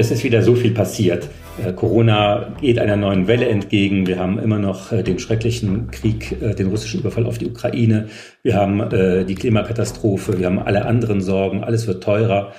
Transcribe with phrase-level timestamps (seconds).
[0.00, 1.28] Es ist wieder so viel passiert.
[1.62, 4.06] Äh, Corona geht einer neuen Welle entgegen.
[4.06, 8.08] Wir haben immer noch äh, den schrecklichen Krieg, äh, den russischen Überfall auf die Ukraine.
[8.42, 8.82] Wir haben
[9.28, 10.38] die Klimakatastrophe.
[10.38, 11.62] Wir haben alle anderen Sorgen.
[11.62, 12.52] Alles wird teurer.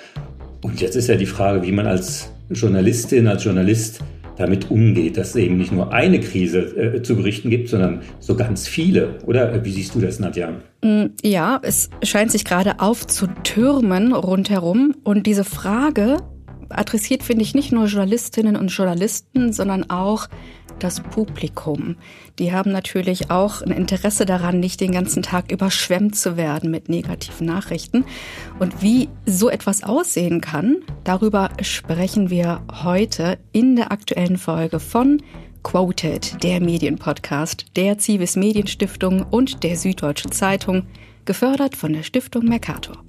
[0.62, 4.04] Und jetzt ist ja die Frage, wie man als Journalistin, als Journalist
[4.38, 8.36] damit umgeht, dass es eben nicht nur eine Krise äh, zu berichten gibt, sondern so
[8.36, 9.18] ganz viele.
[9.26, 10.52] Oder wie siehst du das, Nadja?
[10.84, 14.94] Mm, ja, es scheint sich gerade aufzutürmen rundherum.
[15.03, 16.17] Und diese Frage,
[16.71, 20.27] adressiert, finde ich, nicht nur Journalistinnen und Journalisten, sondern auch
[20.80, 21.95] das Publikum.
[22.39, 26.89] Die haben natürlich auch ein Interesse daran, nicht den ganzen Tag überschwemmt zu werden mit
[26.89, 28.05] negativen Nachrichten.
[28.59, 35.22] Und wie so etwas aussehen kann, darüber sprechen wir heute in der aktuellen Folge von
[35.63, 40.88] Quoted, der Medienpodcast der Zivis Medienstiftung und der Süddeutschen Zeitung,
[41.25, 43.03] gefördert von der Stiftung Mercator.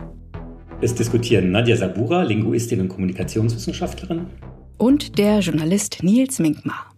[0.85, 4.27] Es diskutieren Nadja Sabura, Linguistin und Kommunikationswissenschaftlerin.
[4.79, 6.93] Und der Journalist Nils Minkmar.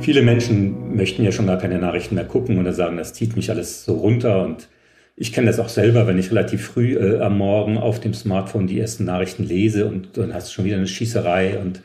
[0.00, 3.48] Viele Menschen möchten ja schon gar keine Nachrichten mehr gucken oder sagen, das zieht mich
[3.48, 4.44] alles so runter.
[4.44, 4.68] Und
[5.16, 8.66] ich kenne das auch selber, wenn ich relativ früh äh, am Morgen auf dem Smartphone
[8.66, 11.80] die ersten Nachrichten lese und dann hast du schon wieder eine Schießerei und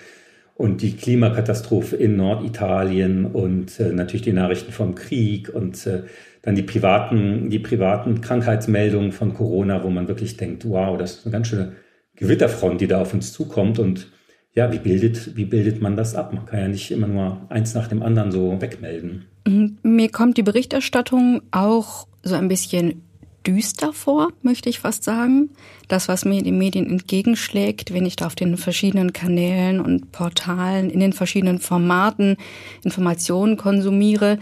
[0.55, 6.03] und die Klimakatastrophe in Norditalien und äh, natürlich die Nachrichten vom Krieg und äh,
[6.41, 11.25] dann die privaten, die privaten Krankheitsmeldungen von Corona, wo man wirklich denkt, wow, das ist
[11.25, 11.73] eine ganz schöne
[12.15, 14.07] Gewitterfront, die da auf uns zukommt und
[14.53, 16.33] ja, wie bildet, wie bildet man das ab?
[16.33, 19.25] Man kann ja nicht immer nur eins nach dem anderen so wegmelden.
[19.47, 19.77] Mhm.
[19.81, 23.03] Mir kommt die Berichterstattung auch so ein bisschen
[23.45, 25.49] düster vor, möchte ich fast sagen.
[25.87, 30.89] Das, was mir den Medien entgegenschlägt, wenn ich da auf den verschiedenen Kanälen und Portalen,
[30.89, 32.37] in den verschiedenen Formaten
[32.83, 34.39] Informationen konsumiere,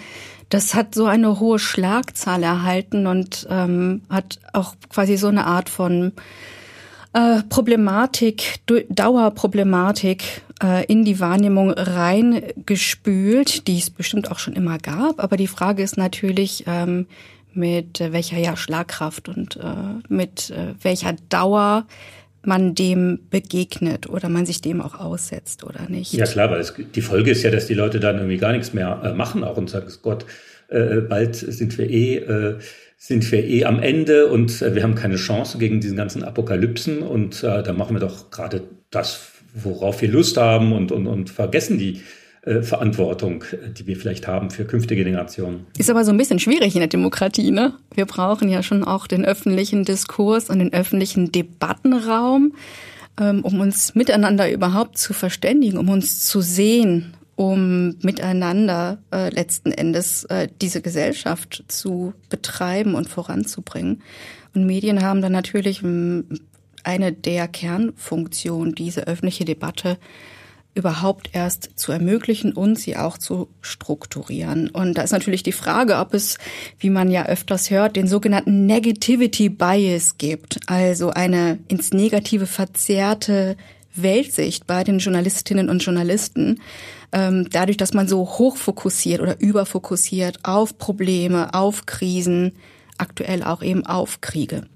[0.49, 5.69] das hat so eine hohe Schlagzahl erhalten und ähm, hat auch quasi so eine Art
[5.69, 6.11] von
[7.13, 8.59] äh, Problematik,
[8.89, 15.23] Dauerproblematik äh, in die Wahrnehmung reingespült, die es bestimmt auch schon immer gab.
[15.23, 17.07] Aber die Frage ist natürlich, ähm,
[17.53, 21.85] mit welcher ja Schlagkraft und äh, mit äh, welcher Dauer
[22.43, 26.13] man dem begegnet oder man sich dem auch aussetzt oder nicht.
[26.13, 28.73] Ja klar, weil es, die Folge ist ja, dass die Leute dann irgendwie gar nichts
[28.73, 30.25] mehr äh, machen auch und sagen, Gott,
[30.69, 32.59] äh, bald sind wir eh äh,
[33.01, 37.01] sind wir eh am Ende und äh, wir haben keine Chance gegen diesen ganzen Apokalypsen
[37.01, 41.29] und äh, da machen wir doch gerade das, worauf wir Lust haben und, und, und
[41.29, 42.01] vergessen die
[42.43, 43.43] äh, Verantwortung,
[43.77, 45.65] die wir vielleicht haben für künftige Generationen.
[45.77, 47.73] Ist aber so ein bisschen schwierig in der Demokratie, ne?
[47.93, 52.53] Wir brauchen ja schon auch den öffentlichen Diskurs und den öffentlichen Debattenraum,
[53.19, 59.71] ähm, um uns miteinander überhaupt zu verständigen, um uns zu sehen, um miteinander äh, letzten
[59.71, 64.01] Endes äh, diese Gesellschaft zu betreiben und voranzubringen.
[64.55, 66.25] Und Medien haben dann natürlich ähm,
[66.83, 69.97] eine der Kernfunktionen, diese öffentliche Debatte
[70.75, 74.69] überhaupt erst zu ermöglichen und sie auch zu strukturieren.
[74.69, 76.37] Und da ist natürlich die Frage, ob es,
[76.79, 83.57] wie man ja öfters hört, den sogenannten Negativity Bias gibt, also eine ins Negative verzerrte
[83.95, 86.61] Weltsicht bei den Journalistinnen und Journalisten,
[87.11, 92.53] ähm, dadurch, dass man so hochfokussiert oder überfokussiert auf Probleme, auf Krisen,
[92.97, 94.67] aktuell auch eben auf Kriege.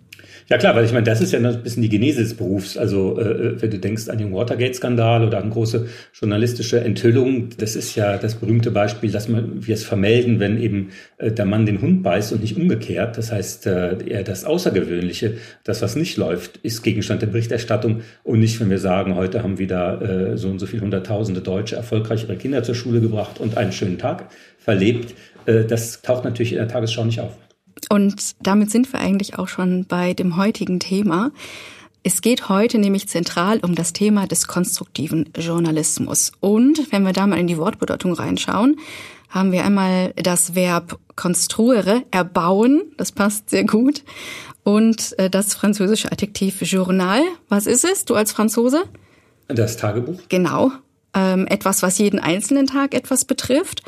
[0.50, 2.78] Ja klar, weil ich meine, das ist ja ein bisschen die Genese des Berufs.
[2.78, 7.76] Also äh, äh, wenn du denkst an den Watergate-Skandal oder an große journalistische Enthüllungen, das
[7.76, 11.66] ist ja das berühmte Beispiel, dass man, wir es vermelden, wenn eben äh, der Mann
[11.66, 13.18] den Hund beißt und nicht umgekehrt.
[13.18, 18.40] Das heißt, äh, eher das Außergewöhnliche, das was nicht läuft, ist Gegenstand der Berichterstattung und
[18.40, 22.24] nicht, wenn wir sagen, heute haben wieder äh, so und so viele Hunderttausende Deutsche erfolgreich
[22.24, 25.16] ihre Kinder zur Schule gebracht und einen schönen Tag verlebt.
[25.46, 27.38] Äh, das taucht natürlich in der Tagesschau nicht auf.
[27.90, 31.32] Und damit sind wir eigentlich auch schon bei dem heutigen Thema.
[32.04, 36.34] Es geht heute nämlich zentral um das Thema des konstruktiven Journalismus.
[36.42, 38.78] Und wenn wir da mal in die Wortbedeutung reinschauen,
[39.30, 44.04] haben wir einmal das Verb construere, erbauen, das passt sehr gut,
[44.64, 47.22] und äh, das französische Adjektiv Journal.
[47.50, 48.84] Was ist es, du als Franzose?
[49.48, 50.20] Das Tagebuch.
[50.30, 50.72] Genau.
[51.14, 53.84] Ähm, etwas, was jeden einzelnen Tag etwas betrifft.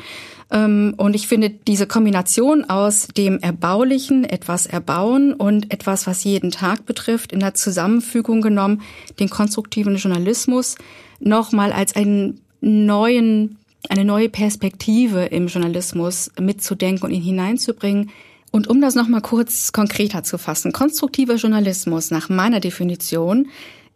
[0.50, 6.50] Ähm, und ich finde diese Kombination aus dem Erbaulichen, etwas erbauen und etwas, was jeden
[6.50, 8.82] Tag betrifft, in der Zusammenfügung genommen,
[9.18, 10.76] den konstruktiven Journalismus
[11.18, 13.58] nochmal als einen neuen,
[13.88, 18.10] eine neue Perspektive im Journalismus mitzudenken und ihn hineinzubringen.
[18.52, 23.48] Und um das nochmal kurz konkreter zu fassen, konstruktiver Journalismus nach meiner Definition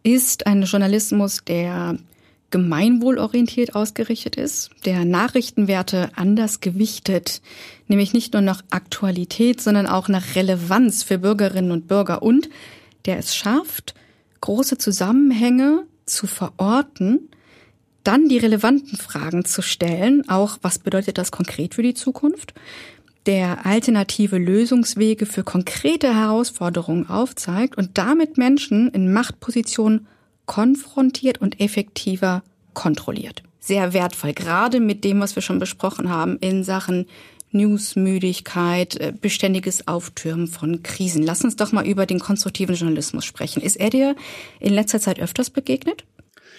[0.03, 1.97] ist ein Journalismus, der
[2.51, 7.41] gemeinwohlorientiert ausgerichtet ist, der Nachrichtenwerte anders gewichtet,
[7.87, 12.21] nämlich nicht nur nach Aktualität, sondern auch nach Relevanz für Bürgerinnen und Bürger.
[12.21, 12.49] Und
[13.05, 13.95] der es schafft,
[14.41, 17.29] große Zusammenhänge zu verorten,
[18.03, 22.53] dann die relevanten Fragen zu stellen, auch was bedeutet das konkret für die Zukunft,
[23.27, 30.07] der alternative Lösungswege für konkrete Herausforderungen aufzeigt und damit Menschen in Machtpositionen
[30.51, 32.43] konfrontiert und effektiver
[32.73, 33.41] kontrolliert.
[33.61, 37.05] Sehr wertvoll, gerade mit dem, was wir schon besprochen haben in Sachen
[37.51, 41.23] Newsmüdigkeit, äh, beständiges Auftürmen von Krisen.
[41.23, 43.61] Lass uns doch mal über den konstruktiven Journalismus sprechen.
[43.61, 44.13] Ist er dir
[44.59, 46.03] in letzter Zeit öfters begegnet?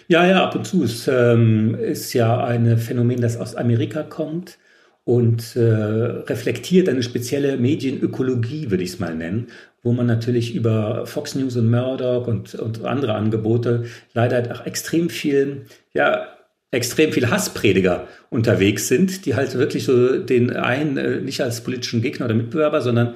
[0.08, 0.84] Ja, ja, ab und zu.
[0.84, 4.56] Es ähm, ist ja ein Phänomen, das aus Amerika kommt
[5.04, 9.48] und äh, reflektiert eine spezielle Medienökologie, würde ich es mal nennen,
[9.82, 13.84] wo man natürlich über Fox News und Murdoch und, und andere Angebote
[14.14, 16.28] leider auch extrem viel, ja,
[16.70, 22.00] extrem viel Hassprediger unterwegs sind, die halt wirklich so den einen äh, nicht als politischen
[22.00, 23.14] Gegner oder Mitbewerber, sondern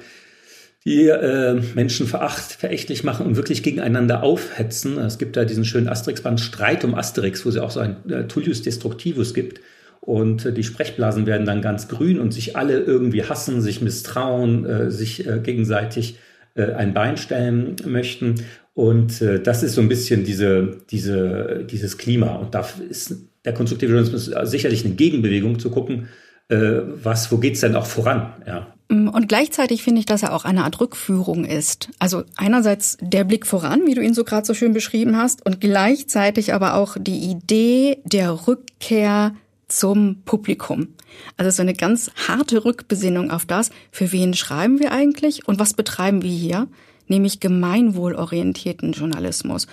[0.85, 4.97] die äh, Menschen veracht, verächtlich machen und wirklich gegeneinander aufhetzen.
[4.99, 8.27] Es gibt da diesen schönen Asterix-Band Streit um Asterix, wo es auch so ein äh,
[8.27, 9.59] Tullius Destructivus gibt.
[9.99, 14.65] Und äh, die Sprechblasen werden dann ganz grün und sich alle irgendwie hassen, sich misstrauen,
[14.65, 16.19] äh, sich äh, gegenseitig
[16.57, 18.35] äh, ein Bein stellen möchten.
[18.73, 22.35] Und äh, das ist so ein bisschen diese, diese, dieses Klima.
[22.35, 23.15] Und da ist
[23.45, 26.09] der konstruktive Journalismus sicherlich eine Gegenbewegung zu gucken,
[26.49, 28.33] äh, was, wo geht's denn auch voran?
[28.45, 28.73] Ja.
[28.89, 31.89] Mm, und gleichzeitig finde ich, dass er auch eine Art Rückführung ist.
[31.99, 35.59] Also einerseits der Blick voran, wie du ihn so gerade so schön beschrieben hast, und
[35.59, 39.33] gleichzeitig aber auch die Idee der Rückkehr
[39.67, 40.89] zum Publikum.
[41.35, 45.73] Also so eine ganz harte Rückbesinnung auf das, für wen schreiben wir eigentlich und was
[45.73, 46.67] betreiben wir hier,
[47.07, 49.67] nämlich gemeinwohlorientierten Journalismus.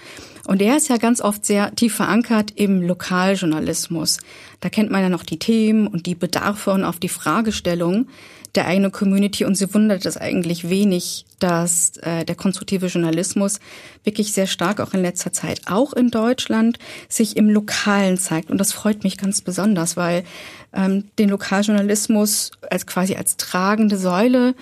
[0.46, 4.19] Und der ist ja ganz oft sehr tief verankert im Lokaljournalismus.
[4.61, 8.08] Da kennt man ja noch die Themen und die Bedarfe und auch die Fragestellungen
[8.55, 13.61] der eigenen Community und sie wundert es eigentlich wenig, dass äh, der konstruktive Journalismus
[14.05, 16.79] wirklich sehr stark auch in letzter Zeit, auch in Deutschland,
[17.09, 18.51] sich im Lokalen zeigt.
[18.51, 20.25] Und das freut mich ganz besonders, weil
[20.73, 24.55] ähm, den Lokaljournalismus als quasi als tragende Säule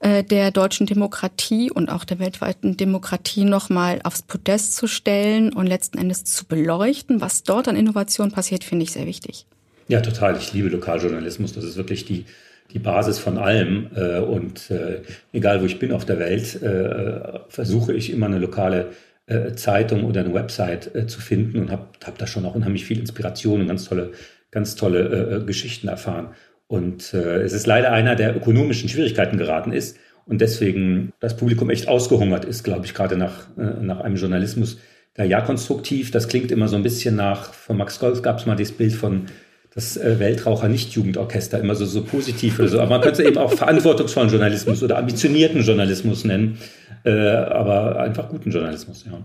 [0.00, 5.66] äh, der deutschen Demokratie und auch der weltweiten Demokratie nochmal aufs Podest zu stellen und
[5.66, 9.46] letzten Endes zu beleuchten, was dort an Innovation passiert, finde ich sehr wichtig.
[9.88, 10.36] Ja, total.
[10.36, 11.52] Ich liebe Lokaljournalismus.
[11.52, 12.24] Das ist wirklich die
[12.72, 13.88] die Basis von allem.
[13.94, 15.02] Äh, und äh,
[15.32, 18.90] egal wo ich bin auf der Welt, äh, versuche ich immer eine lokale
[19.30, 22.84] äh, Zeitung oder eine Website äh, zu finden und habe hab da schon auch unheimlich
[22.84, 24.10] viel Inspiration und ganz tolle,
[24.50, 26.30] ganz tolle äh, Geschichten erfahren.
[26.66, 31.88] Und es ist leider einer, der ökonomischen Schwierigkeiten geraten ist und deswegen das Publikum echt
[31.88, 34.78] ausgehungert ist, glaube ich, gerade nach, nach einem Journalismus,
[35.18, 38.54] ja konstruktiv, das klingt immer so ein bisschen nach, von Max Golf gab es mal
[38.54, 39.26] das Bild von
[39.74, 42.80] das äh, Weltraucher-Nicht-Jugendorchester immer so, so positiv oder so.
[42.80, 46.58] Aber man könnte es eben auch verantwortungsvollen Journalismus oder ambitionierten Journalismus nennen.
[47.04, 49.18] Äh, aber einfach guten Journalismus, ja.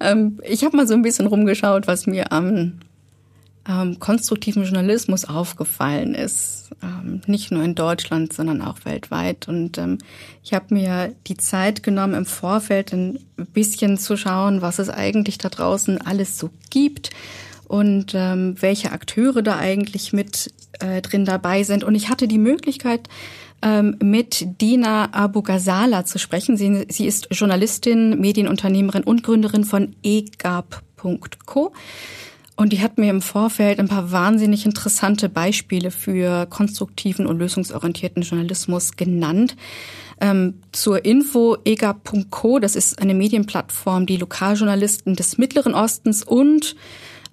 [0.00, 2.80] Ähm, ich habe mal so ein bisschen rumgeschaut, was mir am
[3.68, 6.70] ähm, konstruktiven Journalismus aufgefallen ist.
[6.82, 9.48] Ähm, nicht nur in Deutschland, sondern auch weltweit.
[9.48, 9.98] Und ähm,
[10.42, 13.18] ich habe mir die Zeit genommen, im Vorfeld ein
[13.52, 17.10] bisschen zu schauen, was es eigentlich da draußen alles so gibt
[17.70, 21.84] und ähm, welche Akteure da eigentlich mit äh, drin dabei sind.
[21.84, 23.08] Und ich hatte die Möglichkeit,
[23.62, 26.56] ähm, mit Dina Abu Ghazala zu sprechen.
[26.56, 31.72] Sie, sie ist Journalistin, Medienunternehmerin und Gründerin von egap.co.
[32.56, 38.24] Und die hat mir im Vorfeld ein paar wahnsinnig interessante Beispiele für konstruktiven und lösungsorientierten
[38.24, 39.56] Journalismus genannt.
[40.20, 46.74] Ähm, zur Info egap.co, das ist eine Medienplattform, die Lokaljournalisten des Mittleren Ostens und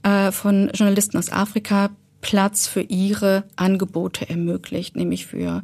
[0.03, 1.89] äh, von Journalisten aus Afrika
[2.21, 5.63] Platz für ihre Angebote ermöglicht, nämlich für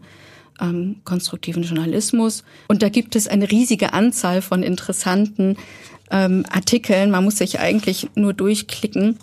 [0.61, 2.43] ähm, konstruktiven Journalismus.
[2.67, 5.57] Und da gibt es eine riesige Anzahl von interessanten
[6.11, 7.11] ähm, Artikeln.
[7.11, 9.17] Man muss sich eigentlich nur durchklicken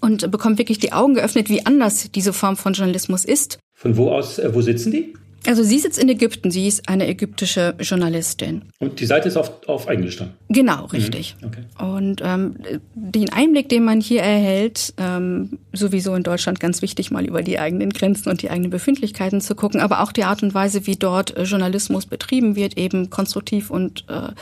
[0.00, 3.58] und bekommt wirklich die Augen geöffnet, wie anders diese Form von Journalismus ist.
[3.74, 5.14] Von wo aus, äh, wo sitzen die?
[5.46, 8.62] Also sie sitzt in Ägypten, sie ist eine ägyptische Journalistin.
[8.78, 10.32] Und die Seite ist auf, auf Englisch dann?
[10.48, 10.90] Genau, mhm.
[10.90, 11.36] richtig.
[11.40, 11.46] Mhm.
[11.46, 11.62] Okay.
[11.78, 12.56] Und ähm,
[12.94, 17.58] den Einblick, den man hier erhält, ähm, sowieso in Deutschland ganz wichtig, mal über die
[17.58, 20.96] eigenen Grenzen und die eigenen Befindlichkeiten zu gucken, aber auch die Art und Weise, wie
[20.96, 24.32] dort äh, Journalismus betrieben wird, eben konstruktiv und äh,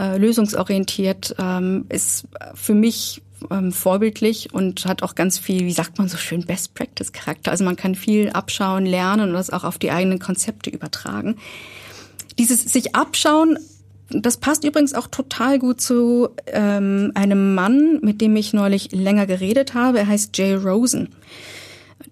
[0.00, 5.98] äh, lösungsorientiert, ähm, ist für mich ähm, vorbildlich und hat auch ganz viel, wie sagt
[5.98, 7.50] man so schön, Best Practice Charakter.
[7.50, 11.36] Also man kann viel abschauen, lernen und das auch auf die eigenen Konzepte übertragen.
[12.38, 13.58] Dieses sich abschauen
[14.14, 19.26] das passt übrigens auch total gut zu ähm, einem Mann, mit dem ich neulich länger
[19.26, 20.00] geredet habe.
[20.00, 21.08] Er heißt Jay Rosen.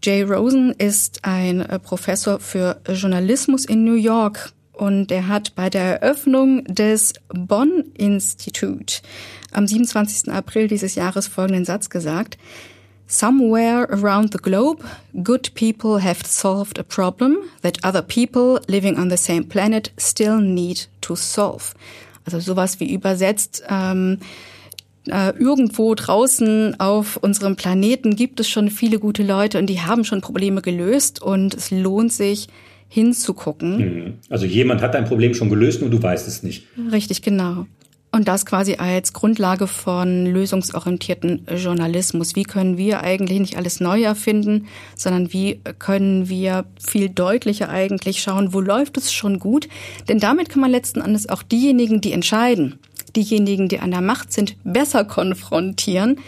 [0.03, 5.69] Jay Rosen ist ein äh, Professor für Journalismus in New York und er hat bei
[5.69, 9.03] der Eröffnung des Bonn Institute
[9.53, 10.33] am 27.
[10.33, 12.39] April dieses Jahres folgenden Satz gesagt.
[13.07, 14.85] Somewhere around the globe,
[15.25, 20.41] good people have solved a problem that other people living on the same planet still
[20.41, 21.75] need to solve.
[22.25, 24.19] Also sowas wie übersetzt, ähm,
[25.09, 30.05] äh, irgendwo draußen auf unserem Planeten gibt es schon viele gute Leute und die haben
[30.05, 32.49] schon Probleme gelöst und es lohnt sich
[32.89, 33.79] hinzugucken.
[33.79, 34.15] Mhm.
[34.29, 36.67] Also jemand hat ein Problem schon gelöst, nur du weißt es nicht.
[36.93, 37.67] Richtig, genau.
[38.13, 42.35] Und das quasi als Grundlage von lösungsorientierten Journalismus.
[42.35, 48.21] Wie können wir eigentlich nicht alles neu erfinden, sondern wie können wir viel deutlicher eigentlich
[48.21, 49.69] schauen, wo läuft es schon gut?
[50.09, 52.81] Denn damit kann man letzten Endes auch diejenigen, die entscheiden,
[53.15, 56.19] diejenigen, die an der Macht sind, besser konfrontieren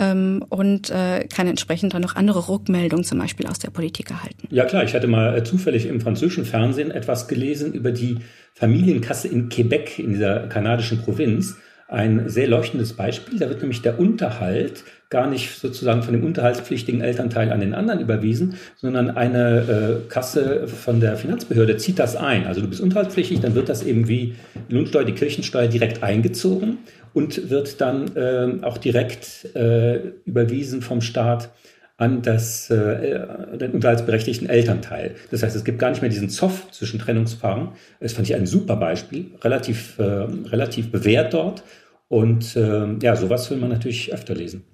[0.00, 4.48] ähm, und äh, kann entsprechend dann noch andere Rückmeldungen zum Beispiel aus der Politik erhalten.
[4.50, 8.18] Ja klar, ich hatte mal äh, zufällig im französischen Fernsehen etwas gelesen über die
[8.54, 11.56] Familienkasse in Quebec, in dieser kanadischen Provinz.
[11.86, 13.38] Ein sehr leuchtendes Beispiel.
[13.38, 17.98] Da wird nämlich der Unterhalt gar nicht sozusagen von dem unterhaltspflichtigen Elternteil an den anderen
[17.98, 22.46] überwiesen, sondern eine äh, Kasse von der Finanzbehörde zieht das ein.
[22.46, 24.36] Also du bist unterhaltspflichtig, dann wird das eben wie
[24.68, 26.78] Lohnsteuer, die Kirchensteuer direkt eingezogen
[27.12, 31.50] und wird dann äh, auch direkt äh, überwiesen vom Staat
[31.96, 33.26] an das, äh,
[33.58, 35.16] den unterhaltsberechtigten Elternteil.
[35.30, 37.70] Das heißt, es gibt gar nicht mehr diesen Zoff zwischen Trennungspaaren.
[38.00, 41.62] Das fand ich ein super Beispiel, relativ, äh, relativ bewährt dort.
[42.08, 44.64] Und äh, ja, sowas will man natürlich öfter lesen.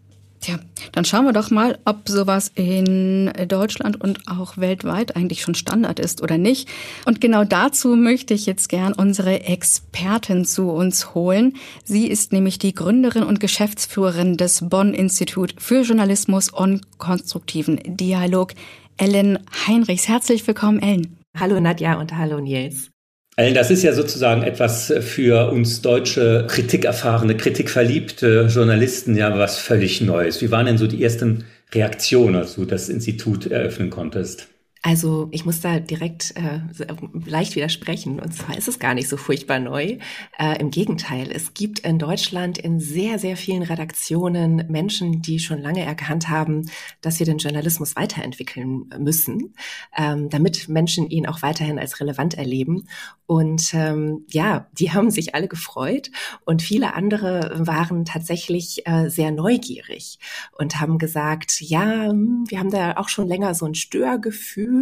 [0.40, 0.58] Tja,
[0.92, 5.98] dann schauen wir doch mal, ob sowas in Deutschland und auch weltweit eigentlich schon Standard
[5.98, 6.68] ist oder nicht.
[7.06, 11.54] Und genau dazu möchte ich jetzt gern unsere Expertin zu uns holen.
[11.84, 18.52] Sie ist nämlich die Gründerin und Geschäftsführerin des Bonn Institut für Journalismus und konstruktiven Dialog,
[18.98, 20.08] Ellen Heinrichs.
[20.08, 21.16] Herzlich willkommen, Ellen.
[21.38, 22.90] Hallo Nadja und hallo Nils.
[23.36, 30.40] Das ist ja sozusagen etwas für uns deutsche kritikerfahrene, kritikverliebte Journalisten ja was völlig Neues.
[30.40, 34.48] Wie waren denn so die ersten Reaktionen, als du das Institut eröffnen konntest?
[34.86, 36.60] Also ich muss da direkt äh,
[37.28, 38.20] leicht widersprechen.
[38.20, 39.98] Und zwar ist es gar nicht so furchtbar neu.
[40.38, 45.60] Äh, Im Gegenteil, es gibt in Deutschland in sehr, sehr vielen Redaktionen Menschen, die schon
[45.60, 49.56] lange erkannt haben, dass wir den Journalismus weiterentwickeln müssen,
[49.96, 52.86] ähm, damit Menschen ihn auch weiterhin als relevant erleben.
[53.26, 56.12] Und ähm, ja, die haben sich alle gefreut
[56.44, 60.20] und viele andere waren tatsächlich äh, sehr neugierig
[60.56, 64.75] und haben gesagt, ja, hm, wir haben da auch schon länger so ein Störgefühl,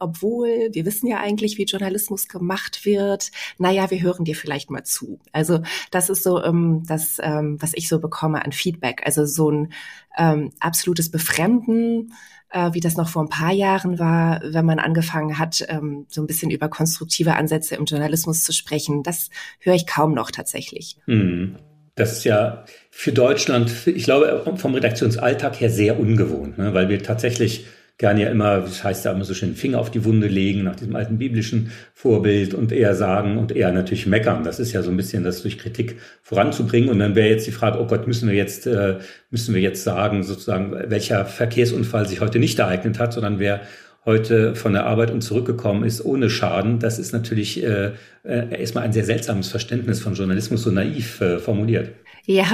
[0.00, 3.30] obwohl wir wissen ja eigentlich, wie Journalismus gemacht wird.
[3.58, 5.18] Naja, wir hören dir vielleicht mal zu.
[5.32, 5.60] Also
[5.90, 9.02] das ist so ähm, das, ähm, was ich so bekomme an Feedback.
[9.04, 9.72] Also so ein
[10.18, 12.12] ähm, absolutes Befremden
[12.50, 16.22] äh, wie das noch vor ein paar Jahren war, wenn man angefangen hat, ähm, so
[16.22, 19.02] ein bisschen über konstruktive Ansätze im Journalismus zu sprechen.
[19.02, 20.96] Das höre ich kaum noch tatsächlich.
[21.06, 21.56] Mhm.
[21.96, 26.74] Das ist ja für Deutschland, ich glaube, vom Redaktionsalltag her sehr ungewohnt, ne?
[26.74, 27.66] weil wir tatsächlich
[27.98, 30.76] gerne ja immer, das heißt ja immer so schön, Finger auf die Wunde legen, nach
[30.76, 34.44] diesem alten biblischen Vorbild und eher sagen und eher natürlich meckern.
[34.44, 36.90] Das ist ja so ein bisschen das durch Kritik voranzubringen.
[36.90, 38.98] Und dann wäre jetzt die Frage, oh Gott, müssen wir jetzt, äh,
[39.30, 43.62] müssen wir jetzt sagen, sozusagen, welcher Verkehrsunfall sich heute nicht ereignet hat, sondern wer
[44.04, 48.84] heute von der Arbeit und zurückgekommen ist ohne Schaden, das ist natürlich äh, äh, erstmal
[48.84, 51.90] ein sehr seltsames Verständnis von Journalismus, so naiv äh, formuliert.
[52.24, 52.44] Ja,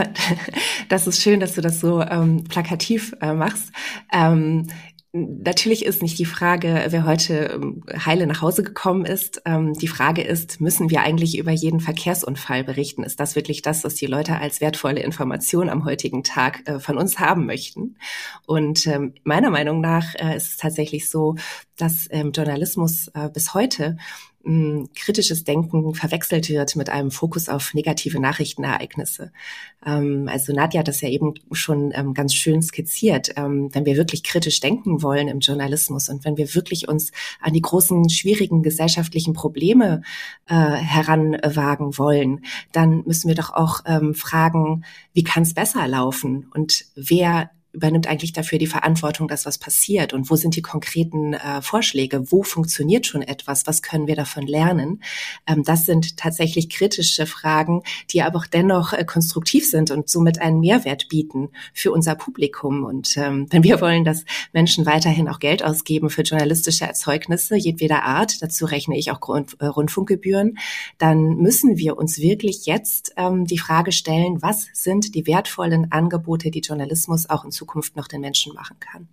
[0.89, 3.73] das ist schön, dass du das so ähm, plakativ äh, machst.
[4.13, 4.69] Ähm,
[5.15, 9.43] Natürlich ist nicht die Frage, wer heute ähm, heile nach Hause gekommen ist.
[9.45, 13.03] Ähm, die Frage ist, müssen wir eigentlich über jeden Verkehrsunfall berichten?
[13.03, 16.97] Ist das wirklich das, was die Leute als wertvolle Information am heutigen Tag äh, von
[16.97, 17.99] uns haben möchten?
[18.47, 21.37] Und ähm, meiner Meinung nach äh, ist es tatsächlich so,
[21.77, 23.97] dass Journalismus äh, bis heute
[24.95, 29.33] kritisches Denken verwechselt wird mit einem Fokus auf negative Nachrichtenereignisse.
[29.85, 33.33] Ähm, also Nadja hat das ja eben schon ähm, ganz schön skizziert.
[33.37, 37.53] Ähm, wenn wir wirklich kritisch denken wollen im Journalismus und wenn wir wirklich uns an
[37.53, 40.03] die großen, schwierigen gesellschaftlichen Probleme
[40.47, 43.83] äh, heranwagen wollen, dann müssen wir doch auch
[44.15, 49.59] fragen, wie kann es besser laufen und wer übernimmt eigentlich dafür die Verantwortung, dass was
[49.59, 54.17] passiert und wo sind die konkreten äh, Vorschläge, wo funktioniert schon etwas, was können wir
[54.17, 55.03] davon lernen.
[55.47, 60.41] Ähm, das sind tatsächlich kritische Fragen, die aber auch dennoch äh, konstruktiv sind und somit
[60.41, 62.85] einen Mehrwert bieten für unser Publikum.
[62.85, 68.03] Und ähm, wenn wir wollen, dass Menschen weiterhin auch Geld ausgeben für journalistische Erzeugnisse jedweder
[68.03, 70.59] Art, dazu rechne ich auch Grund, äh, Rundfunkgebühren,
[70.99, 76.51] dann müssen wir uns wirklich jetzt ähm, die Frage stellen, was sind die wertvollen Angebote,
[76.51, 77.51] die Journalismus auch in
[77.97, 79.09] noch den Menschen machen kann.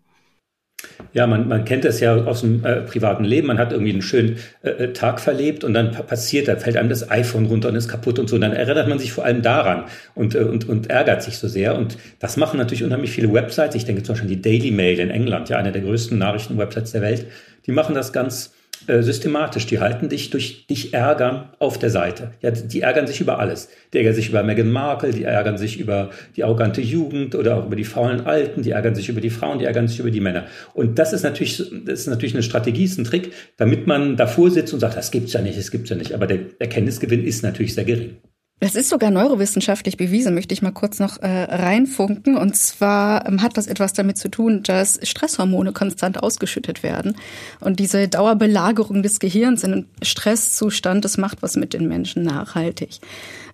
[1.11, 3.47] Ja, man, man kennt das ja aus dem äh, privaten Leben.
[3.47, 6.89] Man hat irgendwie einen schönen äh, äh Tag verlebt und dann passiert, da fällt einem
[6.89, 8.35] das iPhone runter und ist kaputt und so.
[8.35, 11.47] Und dann erinnert man sich vor allem daran und, äh, und, und ärgert sich so
[11.47, 11.77] sehr.
[11.77, 13.75] Und das machen natürlich unheimlich viele Websites.
[13.75, 17.01] Ich denke zum Beispiel die Daily Mail in England, ja, eine der größten Nachrichtenwebsites der
[17.01, 17.25] Welt.
[17.65, 18.53] Die machen das ganz
[18.89, 19.67] äh, systematisch.
[19.67, 22.31] Die halten dich durch dich ärgern auf der Seite.
[22.41, 23.69] Ja, die ärgern sich über alles.
[23.93, 27.67] Die ärgern sich über Meghan Markle, die ärgern sich über die arrogante Jugend oder auch
[27.67, 30.21] über die faulen Alten, die ärgern sich über die Frauen, die ärgern sich über die
[30.21, 30.45] Männer.
[30.73, 34.49] Und das ist natürlich, das ist natürlich eine Strategie, ist ein Trick, damit man davor
[34.49, 36.13] sitzt und sagt, das gibt's ja nicht, das gibt's ja nicht.
[36.13, 38.17] Aber der Erkenntnisgewinn ist natürlich sehr gering.
[38.61, 42.35] Es ist sogar neurowissenschaftlich bewiesen, möchte ich mal kurz noch äh, reinfunken.
[42.35, 47.15] Und zwar ähm, hat das etwas damit zu tun, dass Stresshormone konstant ausgeschüttet werden.
[47.61, 52.99] Und diese Dauerbelagerung des Gehirns in einem Stresszustand, das macht was mit den Menschen nachhaltig.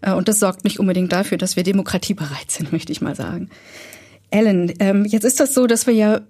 [0.01, 3.51] Äh, und das sorgt nicht unbedingt dafür, dass wir demokratiebereit sind, möchte ich mal sagen.
[4.31, 6.21] Ellen, ähm, jetzt ist das so, dass wir ja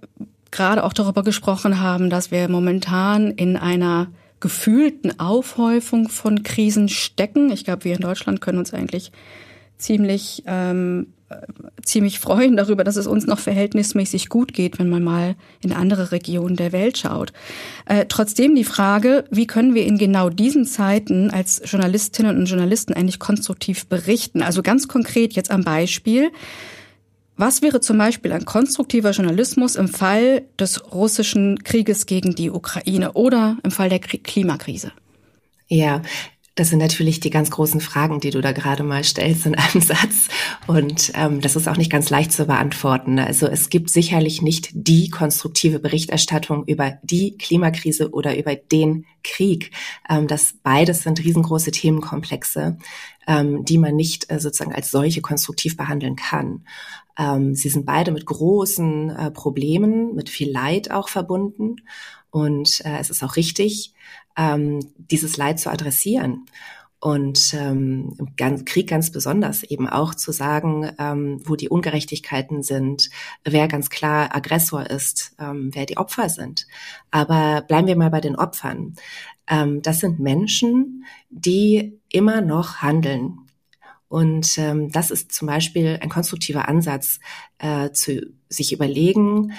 [0.52, 4.08] gerade auch darüber gesprochen haben, dass wir momentan in einer
[4.40, 7.52] gefühlten Aufhäufung von Krisen stecken.
[7.52, 9.12] Ich glaube, wir in Deutschland können uns eigentlich
[9.78, 11.08] ziemlich ähm,
[11.84, 16.12] ziemlich freuen darüber, dass es uns noch verhältnismäßig gut geht, wenn man mal in andere
[16.12, 17.34] Regionen der Welt schaut.
[17.86, 22.94] Äh, trotzdem die Frage, wie können wir in genau diesen Zeiten als Journalistinnen und Journalisten
[22.94, 24.42] eigentlich konstruktiv berichten?
[24.42, 26.32] Also ganz konkret jetzt am Beispiel.
[27.38, 33.12] Was wäre zum Beispiel ein konstruktiver Journalismus im Fall des russischen Krieges gegen die Ukraine
[33.14, 34.94] oder im Fall der Klimakrise?
[35.68, 36.02] Ja,
[36.56, 39.82] das sind natürlich die ganz großen Fragen, die du da gerade mal stellst in einem
[39.82, 40.30] Satz.
[40.68, 43.20] Und ähm, das ist auch nicht ganz leicht zu beantworten.
[43.20, 49.72] Also es gibt sicherlich nicht die konstruktive Berichterstattung über die Klimakrise oder über den Krieg.
[50.10, 52.78] Ähm, das beides sind riesengroße Themenkomplexe,
[53.28, 56.64] ähm, die man nicht äh, sozusagen als solche konstruktiv behandeln kann.
[57.18, 61.78] Ähm, sie sind beide mit großen äh, Problemen, mit viel Leid auch verbunden.
[62.30, 63.94] Und äh, es ist auch richtig,
[64.38, 66.46] ähm, dieses Leid zu adressieren.
[67.00, 73.12] Und ähm, im Krieg ganz besonders eben auch zu sagen, ähm, wo die Ungerechtigkeiten sind,
[73.44, 76.66] wer ganz klar Aggressor ist, ähm, wer die Opfer sind.
[77.12, 78.96] Aber bleiben wir mal bei den Opfern.
[79.48, 83.45] Ähm, das sind Menschen, die immer noch handeln,
[84.08, 87.20] und ähm, das ist zum Beispiel ein konstruktiver Ansatz,
[87.58, 89.54] äh, zu sich überlegen,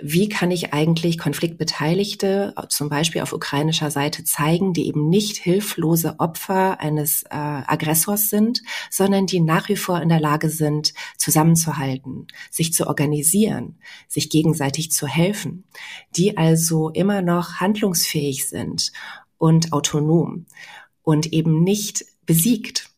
[0.00, 6.16] wie kann ich eigentlich Konfliktbeteiligte, zum Beispiel auf ukrainischer Seite, zeigen, die eben nicht hilflose
[6.18, 12.26] Opfer eines äh, Aggressors sind, sondern die nach wie vor in der Lage sind, zusammenzuhalten,
[12.50, 13.78] sich zu organisieren,
[14.08, 15.64] sich gegenseitig zu helfen,
[16.16, 18.92] die also immer noch handlungsfähig sind
[19.38, 20.46] und autonom
[21.02, 22.90] und eben nicht besiegt.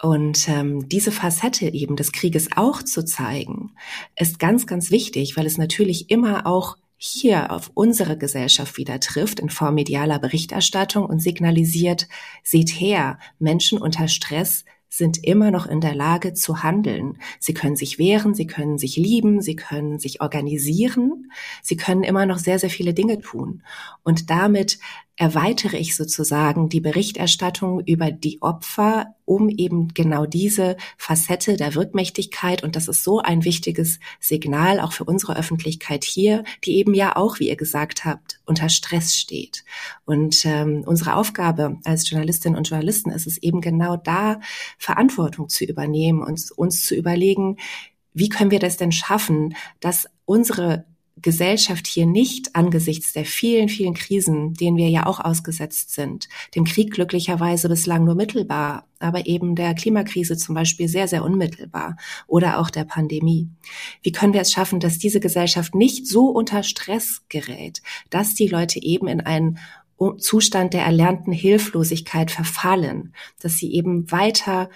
[0.00, 3.72] Und ähm, diese Facette eben des Krieges auch zu zeigen,
[4.16, 9.40] ist ganz, ganz wichtig, weil es natürlich immer auch hier auf unsere Gesellschaft wieder trifft
[9.40, 12.08] in Form medialer Berichterstattung und signalisiert,
[12.42, 17.18] seht her, Menschen unter Stress sind immer noch in der Lage zu handeln.
[17.38, 21.30] Sie können sich wehren, sie können sich lieben, sie können sich organisieren,
[21.62, 23.62] sie können immer noch sehr, sehr viele Dinge tun.
[24.02, 24.78] Und damit
[25.18, 32.62] erweitere ich sozusagen die Berichterstattung über die Opfer, um eben genau diese Facette der Wirkmächtigkeit,
[32.62, 37.16] und das ist so ein wichtiges Signal auch für unsere Öffentlichkeit hier, die eben ja
[37.16, 39.64] auch, wie ihr gesagt habt, unter Stress steht.
[40.04, 44.38] Und ähm, unsere Aufgabe als Journalistinnen und Journalisten ist es eben genau da,
[44.78, 47.56] Verantwortung zu übernehmen und uns zu überlegen,
[48.14, 50.84] wie können wir das denn schaffen, dass unsere
[51.22, 56.64] Gesellschaft hier nicht angesichts der vielen, vielen Krisen, denen wir ja auch ausgesetzt sind, dem
[56.64, 62.58] Krieg glücklicherweise bislang nur mittelbar, aber eben der Klimakrise zum Beispiel sehr, sehr unmittelbar oder
[62.58, 63.48] auch der Pandemie.
[64.02, 68.48] Wie können wir es schaffen, dass diese Gesellschaft nicht so unter Stress gerät, dass die
[68.48, 69.58] Leute eben in einen
[70.18, 74.70] Zustand der erlernten Hilflosigkeit verfallen, dass sie eben weiter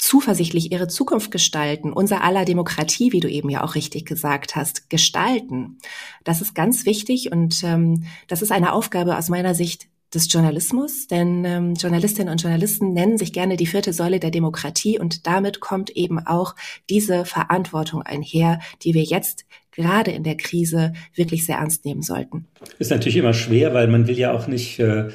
[0.00, 4.88] zuversichtlich ihre Zukunft gestalten, unser aller Demokratie, wie du eben ja auch richtig gesagt hast,
[4.88, 5.78] gestalten.
[6.24, 11.06] Das ist ganz wichtig und ähm, das ist eine Aufgabe aus meiner Sicht des Journalismus,
[11.06, 15.60] denn ähm, Journalistinnen und Journalisten nennen sich gerne die vierte Säule der Demokratie und damit
[15.60, 16.56] kommt eben auch
[16.88, 22.46] diese Verantwortung einher, die wir jetzt gerade in der Krise wirklich sehr ernst nehmen sollten.
[22.78, 25.10] Ist natürlich immer schwer, weil man will ja auch nicht äh,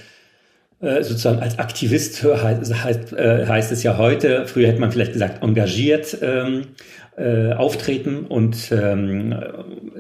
[1.02, 6.18] sozusagen als Aktivist heißt, äh, heißt, es ja heute, früher hätte man vielleicht gesagt engagiert
[6.22, 6.68] ähm,
[7.18, 9.36] äh, auftreten und ähm,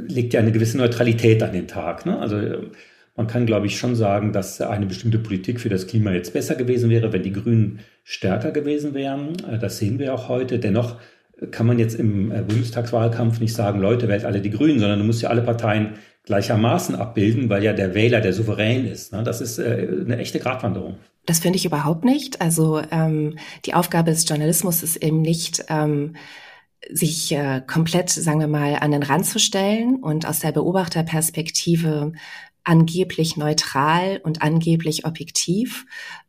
[0.07, 2.05] legt ja eine gewisse Neutralität an den Tag.
[2.05, 2.19] Ne?
[2.19, 2.37] Also
[3.15, 6.55] man kann, glaube ich, schon sagen, dass eine bestimmte Politik für das Klima jetzt besser
[6.55, 9.33] gewesen wäre, wenn die Grünen stärker gewesen wären.
[9.49, 10.59] Äh, das sehen wir auch heute.
[10.59, 10.97] Dennoch
[11.51, 15.05] kann man jetzt im äh, Bundestagswahlkampf nicht sagen, Leute, wählt alle die Grünen, sondern du
[15.05, 15.93] musst ja alle Parteien
[16.25, 19.13] gleichermaßen abbilden, weil ja der Wähler der Souverän ist.
[19.13, 19.23] Ne?
[19.23, 20.97] Das ist äh, eine echte Gratwanderung.
[21.25, 22.41] Das finde ich überhaupt nicht.
[22.41, 26.15] Also ähm, die Aufgabe des Journalismus ist eben nicht, ähm,
[26.91, 32.13] sich äh, komplett, sagen wir mal, an den Rand zu stellen und aus der Beobachterperspektive
[32.65, 35.85] angeblich neutral und angeblich objektiv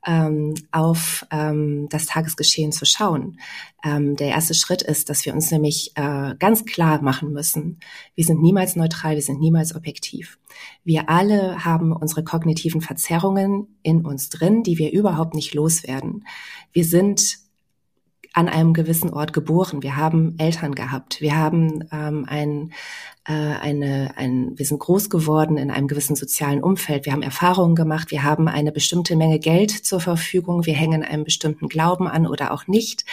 [0.06, 3.40] ähm, auf ähm, das Tagesgeschehen zu schauen.
[3.82, 7.80] Ähm, der erste Schritt ist, dass wir uns nämlich äh, ganz klar machen müssen,
[8.14, 10.38] wir sind niemals neutral, wir sind niemals objektiv.
[10.84, 16.26] Wir alle haben unsere kognitiven Verzerrungen in uns drin, die wir überhaupt nicht loswerden.
[16.72, 17.45] Wir sind
[18.36, 19.82] an einem gewissen Ort geboren.
[19.82, 21.22] Wir haben Eltern gehabt.
[21.22, 22.70] Wir haben ähm, ein,
[23.24, 27.06] äh, eine, ein, wir sind groß geworden in einem gewissen sozialen Umfeld.
[27.06, 28.10] Wir haben Erfahrungen gemacht.
[28.10, 30.66] Wir haben eine bestimmte Menge Geld zur Verfügung.
[30.66, 33.06] Wir hängen einem bestimmten Glauben an oder auch nicht.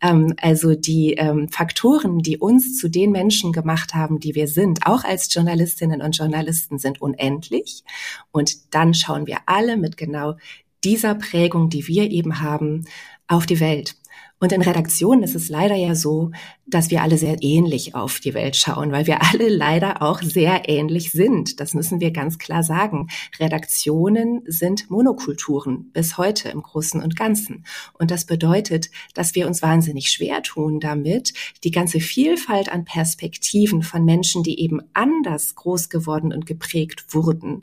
[0.00, 4.86] Ähm, also die ähm, Faktoren, die uns zu den Menschen gemacht haben, die wir sind,
[4.86, 7.84] auch als Journalistinnen und Journalisten, sind unendlich.
[8.32, 10.36] Und dann schauen wir alle mit genau
[10.84, 12.86] dieser Prägung, die wir eben haben,
[13.28, 13.99] auf die Welt.
[14.42, 16.30] Und in Redaktionen ist es leider ja so,
[16.66, 20.66] dass wir alle sehr ähnlich auf die Welt schauen, weil wir alle leider auch sehr
[20.66, 21.60] ähnlich sind.
[21.60, 23.08] Das müssen wir ganz klar sagen.
[23.38, 27.66] Redaktionen sind Monokulturen bis heute im Großen und Ganzen.
[27.98, 33.82] Und das bedeutet, dass wir uns wahnsinnig schwer tun damit, die ganze Vielfalt an Perspektiven
[33.82, 37.62] von Menschen, die eben anders groß geworden und geprägt wurden,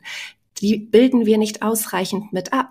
[0.60, 2.70] die bilden wir nicht ausreichend mit ab.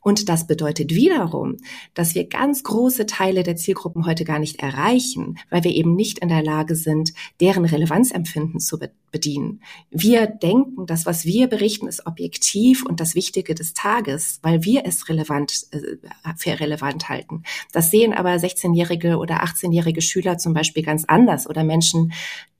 [0.00, 1.56] Und das bedeutet wiederum,
[1.94, 6.18] dass wir ganz große Teile der Zielgruppen heute gar nicht erreichen, weil wir eben nicht
[6.18, 8.78] in der Lage sind, deren Relevanzempfinden zu
[9.10, 9.62] bedienen.
[9.90, 14.82] Wir denken, das, was wir berichten, ist objektiv und das Wichtige des Tages, weil wir
[14.84, 15.96] es relevant, äh,
[16.36, 17.42] für relevant halten.
[17.72, 22.12] Das sehen aber 16-jährige oder 18-jährige Schüler zum Beispiel ganz anders oder Menschen,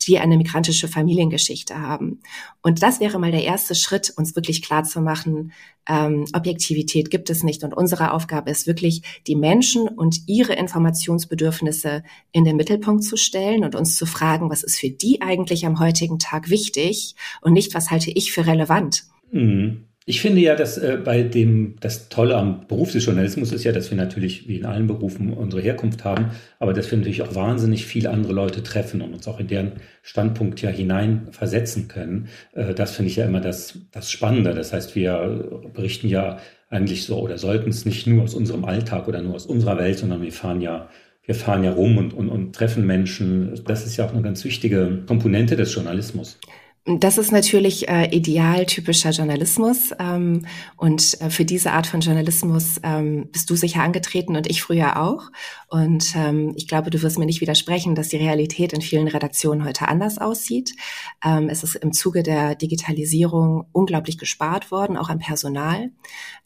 [0.08, 2.20] die eine migrantische Familiengeschichte haben.
[2.62, 4.84] Und das wäre mal der erste Schritt, uns wirklich klar
[5.88, 7.62] ähm, Objektivität gibt es nicht.
[7.62, 13.64] Und unsere Aufgabe ist wirklich, die Menschen und ihre Informationsbedürfnisse in den Mittelpunkt zu stellen
[13.64, 17.74] und uns zu fragen, was ist für die eigentlich am heutigen Tag wichtig und nicht,
[17.74, 19.04] was halte ich für relevant.
[19.30, 19.87] Mhm.
[20.08, 23.72] Ich finde ja, dass äh, bei dem, das Tolle am Beruf des Journalismus ist ja,
[23.72, 27.34] dass wir natürlich wie in allen Berufen unsere Herkunft haben, aber dass wir natürlich auch
[27.34, 32.28] wahnsinnig viele andere Leute treffen und uns auch in deren Standpunkt ja hinein versetzen können.
[32.54, 34.54] Äh, das finde ich ja immer das, das Spannende.
[34.54, 36.38] Das heißt, wir berichten ja
[36.70, 39.98] eigentlich so oder sollten es nicht nur aus unserem Alltag oder nur aus unserer Welt,
[39.98, 40.88] sondern wir fahren ja
[41.26, 43.62] wir fahren ja rum und, und, und treffen Menschen.
[43.66, 46.40] Das ist ja auch eine ganz wichtige Komponente des Journalismus.
[46.96, 50.46] Das ist natürlich äh, idealtypischer Journalismus ähm,
[50.78, 54.98] und äh, für diese Art von Journalismus ähm, bist du sicher angetreten und ich früher
[54.98, 55.24] auch.
[55.68, 59.66] Und ähm, ich glaube, du wirst mir nicht widersprechen, dass die Realität in vielen Redaktionen
[59.66, 60.76] heute anders aussieht.
[61.22, 65.90] Ähm, es ist im Zuge der Digitalisierung unglaublich gespart worden, auch an Personal.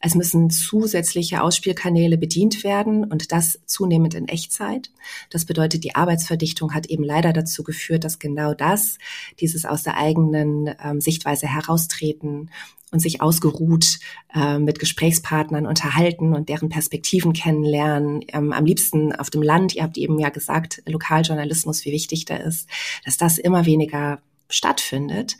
[0.01, 4.91] Es müssen zusätzliche Ausspielkanäle bedient werden und das zunehmend in Echtzeit.
[5.29, 8.97] Das bedeutet, die Arbeitsverdichtung hat eben leider dazu geführt, dass genau das,
[9.39, 12.49] dieses aus der eigenen ähm, Sichtweise heraustreten
[12.91, 13.99] und sich ausgeruht
[14.33, 18.21] äh, mit Gesprächspartnern unterhalten und deren Perspektiven kennenlernen.
[18.27, 19.75] Ähm, am liebsten auf dem Land.
[19.75, 22.69] Ihr habt eben ja gesagt, Lokaljournalismus, wie wichtig der ist,
[23.03, 25.37] dass das immer weniger stattfindet.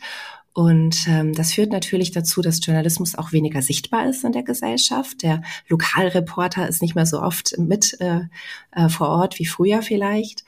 [0.52, 5.22] Und ähm, das führt natürlich dazu, dass Journalismus auch weniger sichtbar ist in der Gesellschaft.
[5.22, 8.20] Der Lokalreporter ist nicht mehr so oft mit äh,
[8.70, 10.44] äh, vor Ort wie früher vielleicht.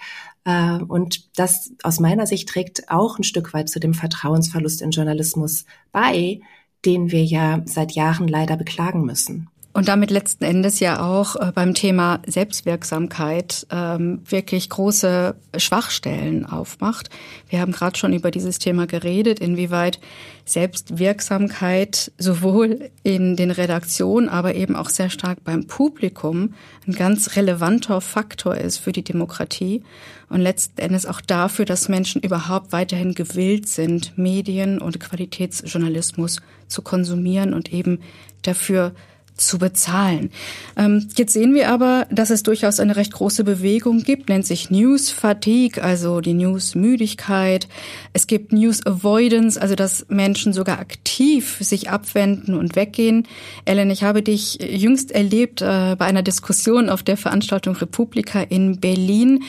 [0.46, 4.92] Äh, und das aus meiner Sicht trägt auch ein Stück weit zu dem Vertrauensverlust in
[4.92, 6.40] Journalismus bei,
[6.87, 9.50] den wir ja seit Jahren leider beklagen müssen.
[9.76, 17.10] Und damit letzten Endes ja auch äh, beim Thema Selbstwirksamkeit ähm, wirklich große Schwachstellen aufmacht.
[17.50, 20.00] Wir haben gerade schon über dieses Thema geredet, inwieweit
[20.46, 26.54] Selbstwirksamkeit sowohl in den Redaktionen, aber eben auch sehr stark beim Publikum
[26.86, 29.82] ein ganz relevanter Faktor ist für die Demokratie
[30.30, 36.80] und letzten Endes auch dafür, dass Menschen überhaupt weiterhin gewillt sind, Medien und Qualitätsjournalismus zu
[36.80, 38.00] konsumieren und eben
[38.40, 38.92] dafür
[39.37, 40.31] zu bezahlen.
[40.77, 44.70] Ähm, jetzt sehen wir aber, dass es durchaus eine recht große Bewegung gibt, nennt sich
[44.70, 47.68] News Fatigue, also die News Müdigkeit.
[48.12, 53.27] Es gibt News Avoidance, also dass Menschen sogar aktiv sich abwenden und weggehen.
[53.64, 58.81] Ellen, ich habe dich jüngst erlebt äh, bei einer Diskussion auf der Veranstaltung Republika in
[58.81, 59.42] Berlin,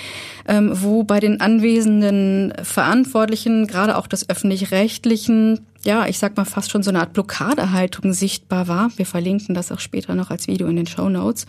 [0.48, 6.70] ähm, wo bei den anwesenden Verantwortlichen, gerade auch des öffentlich-rechtlichen, ja, ich sag mal fast
[6.70, 8.92] schon so eine Art Blockadehaltung sichtbar war.
[8.98, 11.48] Wir verlinken das auch später noch als Video in den Show Notes.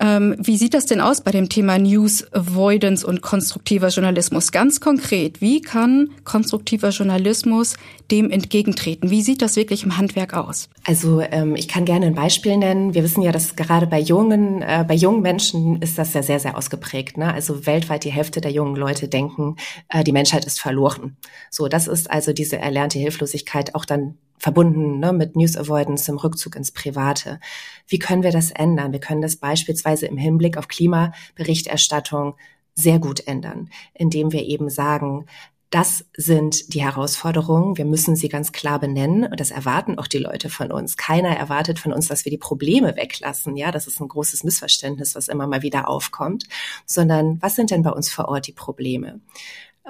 [0.00, 4.50] Ähm, wie sieht das denn aus bei dem Thema News Avoidance und konstruktiver Journalismus?
[4.50, 7.76] Ganz konkret, wie kann konstruktiver Journalismus
[8.10, 9.10] dem entgegentreten?
[9.10, 10.68] Wie sieht das wirklich im Handwerk aus?
[10.84, 12.92] Also ähm, ich kann gerne ein Beispiel nennen.
[12.94, 16.40] Wir wissen ja, dass gerade bei jungen, äh, bei jungen Menschen ist das ja sehr,
[16.40, 17.16] sehr ausgeprägt.
[17.16, 17.32] Ne?
[17.32, 19.56] Also weltweit die Hälfte der jungen Leute denken,
[19.88, 21.16] äh, die Menschheit ist verloren.
[21.50, 26.18] So, das ist also diese erlernte Hilflosigkeit auch dann verbunden ne, mit News Avoidance, im
[26.18, 27.40] Rückzug ins Private.
[27.86, 28.92] Wie können wir das ändern?
[28.92, 32.34] Wir können das beispielsweise im Hinblick auf Klimaberichterstattung
[32.74, 35.26] sehr gut ändern, indem wir eben sagen,
[35.70, 37.76] das sind die Herausforderungen.
[37.76, 39.24] Wir müssen sie ganz klar benennen.
[39.24, 40.96] Und das erwarten auch die Leute von uns.
[40.96, 43.56] Keiner erwartet von uns, dass wir die Probleme weglassen.
[43.56, 46.44] Ja, das ist ein großes Missverständnis, was immer mal wieder aufkommt.
[46.86, 49.20] Sondern was sind denn bei uns vor Ort die Probleme?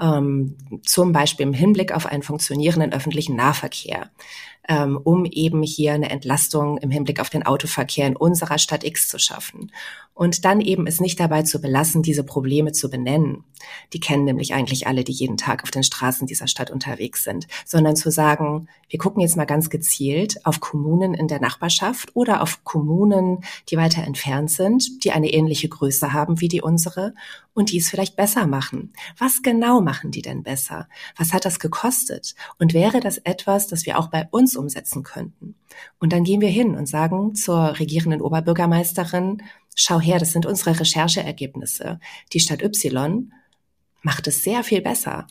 [0.00, 4.10] Ähm, zum Beispiel im Hinblick auf einen funktionierenden öffentlichen Nahverkehr
[4.68, 9.08] ähm, um eben hier eine Entlastung im Hinblick auf den Autoverkehr in unserer Stadt X
[9.08, 9.70] zu schaffen.
[10.14, 13.42] Und dann eben es nicht dabei zu belassen, diese Probleme zu benennen.
[13.92, 17.48] Die kennen nämlich eigentlich alle, die jeden Tag auf den Straßen dieser Stadt unterwegs sind,
[17.64, 22.42] sondern zu sagen, wir gucken jetzt mal ganz gezielt auf Kommunen in der Nachbarschaft oder
[22.42, 27.14] auf Kommunen, die weiter entfernt sind, die eine ähnliche Größe haben wie die unsere
[27.54, 28.92] und die es vielleicht besser machen.
[29.18, 30.88] Was genau machen die denn besser?
[31.16, 32.34] Was hat das gekostet?
[32.58, 35.54] Und wäre das etwas, das wir auch bei uns umsetzen könnten.
[35.98, 39.42] Und dann gehen wir hin und sagen zur regierenden Oberbürgermeisterin,
[39.74, 42.00] schau her, das sind unsere Rechercheergebnisse.
[42.32, 43.32] Die Stadt Y
[44.02, 45.26] macht es sehr viel besser.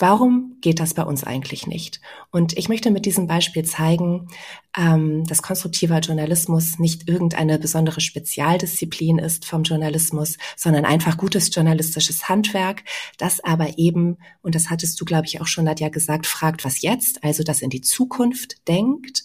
[0.00, 2.00] Warum geht das bei uns eigentlich nicht?
[2.30, 4.28] Und ich möchte mit diesem Beispiel zeigen,
[4.74, 12.30] ähm, dass konstruktiver Journalismus nicht irgendeine besondere Spezialdisziplin ist vom Journalismus, sondern einfach gutes journalistisches
[12.30, 12.82] Handwerk,
[13.18, 16.80] das aber eben, und das hattest du, glaube ich, auch schon Nadja gesagt, fragt, was
[16.80, 19.24] jetzt, also das in die Zukunft denkt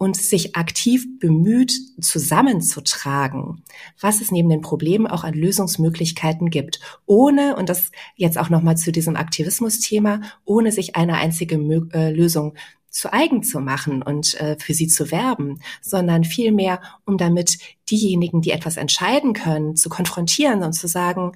[0.00, 3.62] und sich aktiv bemüht, zusammenzutragen,
[4.00, 8.78] was es neben den Problemen auch an Lösungsmöglichkeiten gibt, ohne, und das jetzt auch nochmal
[8.78, 12.54] zu diesem Aktivismus-Thema, ohne sich eine einzige Mö äh, Lösung
[12.88, 17.58] zu eigen zu machen und äh, für sie zu werben, sondern vielmehr, um damit
[17.90, 21.32] diejenigen, die etwas entscheiden können, zu konfrontieren und zu sagen,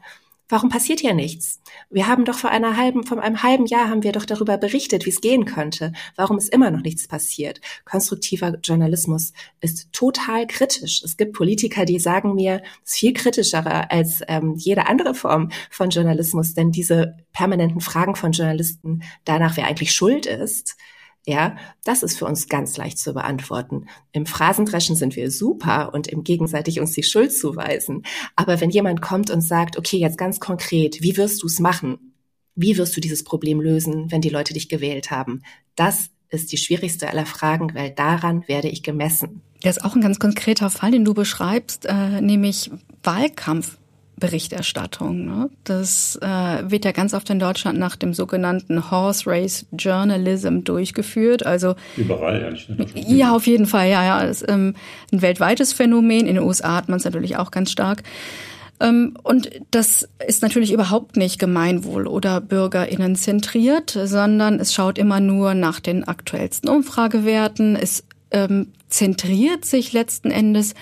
[0.48, 1.62] Warum passiert hier nichts?
[1.88, 5.06] Wir haben doch vor einer halben, vor einem halben Jahr haben wir doch darüber berichtet,
[5.06, 5.92] wie es gehen könnte.
[6.16, 7.62] Warum ist immer noch nichts passiert?
[7.86, 11.02] Konstruktiver Journalismus ist total kritisch.
[11.02, 15.50] Es gibt Politiker, die sagen mir, es ist viel kritischer als ähm, jede andere Form
[15.70, 20.76] von Journalismus, denn diese permanenten Fragen von Journalisten danach, wer eigentlich schuld ist,
[21.26, 23.86] ja, das ist für uns ganz leicht zu beantworten.
[24.12, 28.02] Im Phrasendreschen sind wir super und im gegenseitig uns die Schuld zuweisen.
[28.36, 32.12] Aber wenn jemand kommt und sagt, okay, jetzt ganz konkret, wie wirst du es machen?
[32.54, 35.42] Wie wirst du dieses Problem lösen, wenn die Leute dich gewählt haben?
[35.76, 39.40] Das ist die schwierigste aller Fragen, weil daran werde ich gemessen.
[39.62, 42.70] Das ist auch ein ganz konkreter Fall, den du beschreibst, äh, nämlich
[43.02, 43.78] Wahlkampf.
[44.16, 45.24] Berichterstattung.
[45.24, 45.50] Ne?
[45.64, 51.44] Das äh, wird ja ganz oft in Deutschland nach dem sogenannten Horse Race Journalism durchgeführt.
[51.44, 54.26] Also überall, nicht nur Ja, auf jeden Fall, ja, ja.
[54.26, 54.74] Das ist ähm,
[55.12, 56.26] ein weltweites Phänomen.
[56.26, 58.02] In den USA hat man es natürlich auch ganz stark.
[58.80, 65.20] Ähm, und das ist natürlich überhaupt nicht Gemeinwohl- oder BürgerInnen zentriert, sondern es schaut immer
[65.20, 67.76] nur nach den aktuellsten Umfragewerten.
[67.76, 70.74] Es ähm, zentriert sich letzten Endes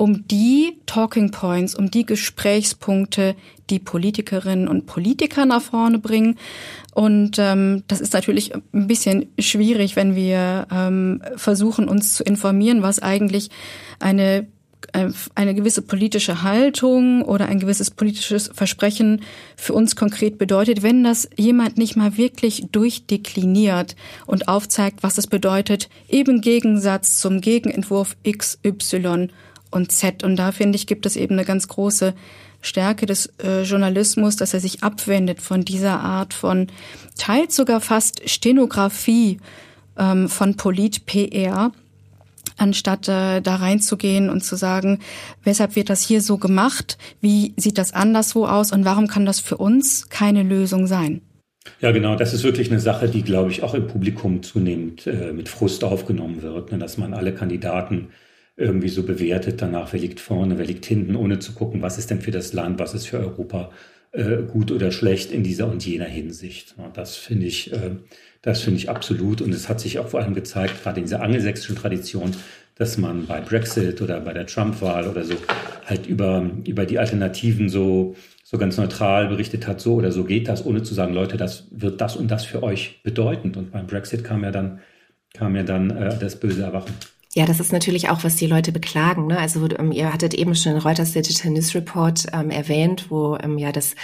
[0.00, 3.36] um die Talking Points, um die Gesprächspunkte,
[3.68, 6.38] die Politikerinnen und Politiker nach vorne bringen.
[6.94, 12.80] Und ähm, das ist natürlich ein bisschen schwierig, wenn wir ähm, versuchen, uns zu informieren,
[12.80, 13.50] was eigentlich
[13.98, 14.46] eine
[14.94, 19.20] äh, eine gewisse politische Haltung oder ein gewisses politisches Versprechen
[19.54, 25.26] für uns konkret bedeutet, wenn das jemand nicht mal wirklich durchdekliniert und aufzeigt, was es
[25.26, 29.28] bedeutet, eben Gegensatz zum Gegenentwurf XY
[29.70, 30.24] und Z.
[30.24, 32.14] Und da finde ich, gibt es eben eine ganz große
[32.62, 36.66] Stärke des äh, Journalismus, dass er sich abwendet von dieser Art von,
[37.16, 39.38] teils sogar fast Stenografie
[39.98, 41.72] ähm, von Polit-PR,
[42.58, 44.98] anstatt äh, da reinzugehen und zu sagen,
[45.42, 49.40] weshalb wird das hier so gemacht, wie sieht das anderswo aus und warum kann das
[49.40, 51.22] für uns keine Lösung sein?
[51.80, 52.16] Ja, genau.
[52.16, 55.84] Das ist wirklich eine Sache, die, glaube ich, auch im Publikum zunehmend äh, mit Frust
[55.84, 58.08] aufgenommen wird, ne, dass man alle Kandidaten
[58.60, 62.10] irgendwie so bewertet danach, wer liegt vorne, wer liegt hinten, ohne zu gucken, was ist
[62.10, 63.70] denn für das Land, was ist für Europa
[64.12, 66.74] äh, gut oder schlecht in dieser und jener Hinsicht.
[66.94, 67.96] Das finde ich, äh,
[68.42, 69.40] das ich absolut.
[69.40, 72.32] Und es hat sich auch vor allem gezeigt, gerade in dieser angelsächsischen Tradition,
[72.74, 75.34] dass man bei Brexit oder bei der Trump-Wahl oder so
[75.86, 80.48] halt über, über die Alternativen so, so ganz neutral berichtet hat, so oder so geht
[80.48, 83.56] das, ohne zu sagen, Leute, das wird das und das für euch bedeutend.
[83.56, 84.80] Und beim Brexit kam ja dann,
[85.34, 86.94] kam ja dann äh, das böse Erwachen.
[87.32, 89.28] Ja, das ist natürlich auch, was die Leute beklagen.
[89.28, 89.38] Ne?
[89.38, 93.70] Also ähm, ihr hattet eben schon Reuters Digital News Report ähm, erwähnt, wo ähm, ja
[93.70, 93.94] das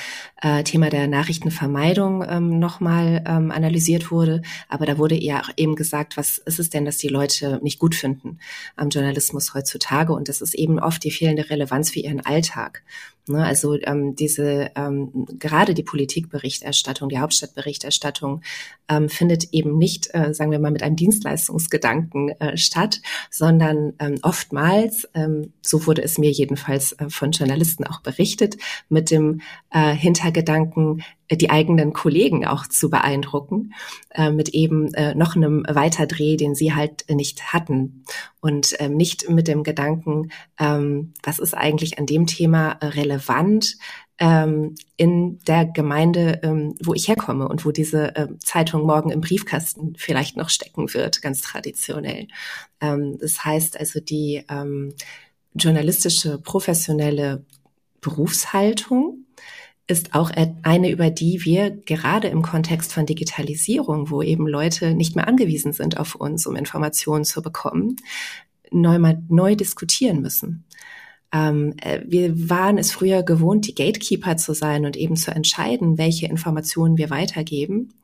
[0.42, 4.42] äh, Thema der Nachrichtenvermeidung ähm, nochmal ähm, analysiert wurde.
[4.68, 7.80] Aber da wurde ja auch eben gesagt, was ist es denn, dass die Leute nicht
[7.80, 8.38] gut finden
[8.76, 10.12] am Journalismus heutzutage?
[10.12, 12.84] Und das ist eben oft die fehlende Relevanz für ihren Alltag.
[13.28, 18.42] Ne, also ähm, diese ähm, gerade die Politikberichterstattung, die Hauptstadtberichterstattung
[18.88, 24.20] ähm, findet eben nicht, äh, sagen wir mal, mit einem Dienstleistungsgedanken äh, statt, sondern ähm,
[24.22, 28.58] oftmals, ähm, so wurde es mir jedenfalls äh, von Journalisten auch berichtet,
[28.88, 33.72] mit dem äh, Hintergedanken, die eigenen Kollegen auch zu beeindrucken,
[34.10, 38.04] äh, mit eben äh, noch einem Weiterdreh, den sie halt nicht hatten.
[38.40, 43.76] Und ähm, nicht mit dem Gedanken, ähm, was ist eigentlich an dem Thema relevant
[44.18, 49.20] ähm, in der Gemeinde, ähm, wo ich herkomme und wo diese äh, Zeitung morgen im
[49.20, 52.28] Briefkasten vielleicht noch stecken wird, ganz traditionell.
[52.80, 54.94] Ähm, das heißt also, die ähm,
[55.54, 57.44] journalistische, professionelle
[58.00, 59.25] Berufshaltung,
[59.88, 60.30] ist auch
[60.62, 65.72] eine, über die wir gerade im Kontext von Digitalisierung, wo eben Leute nicht mehr angewiesen
[65.72, 67.96] sind auf uns, um Informationen zu bekommen,
[68.72, 70.64] neu, mal, neu diskutieren müssen.
[71.32, 75.98] Ähm, äh, wir waren es früher gewohnt, die Gatekeeper zu sein und eben zu entscheiden,
[75.98, 77.94] welche Informationen wir weitergeben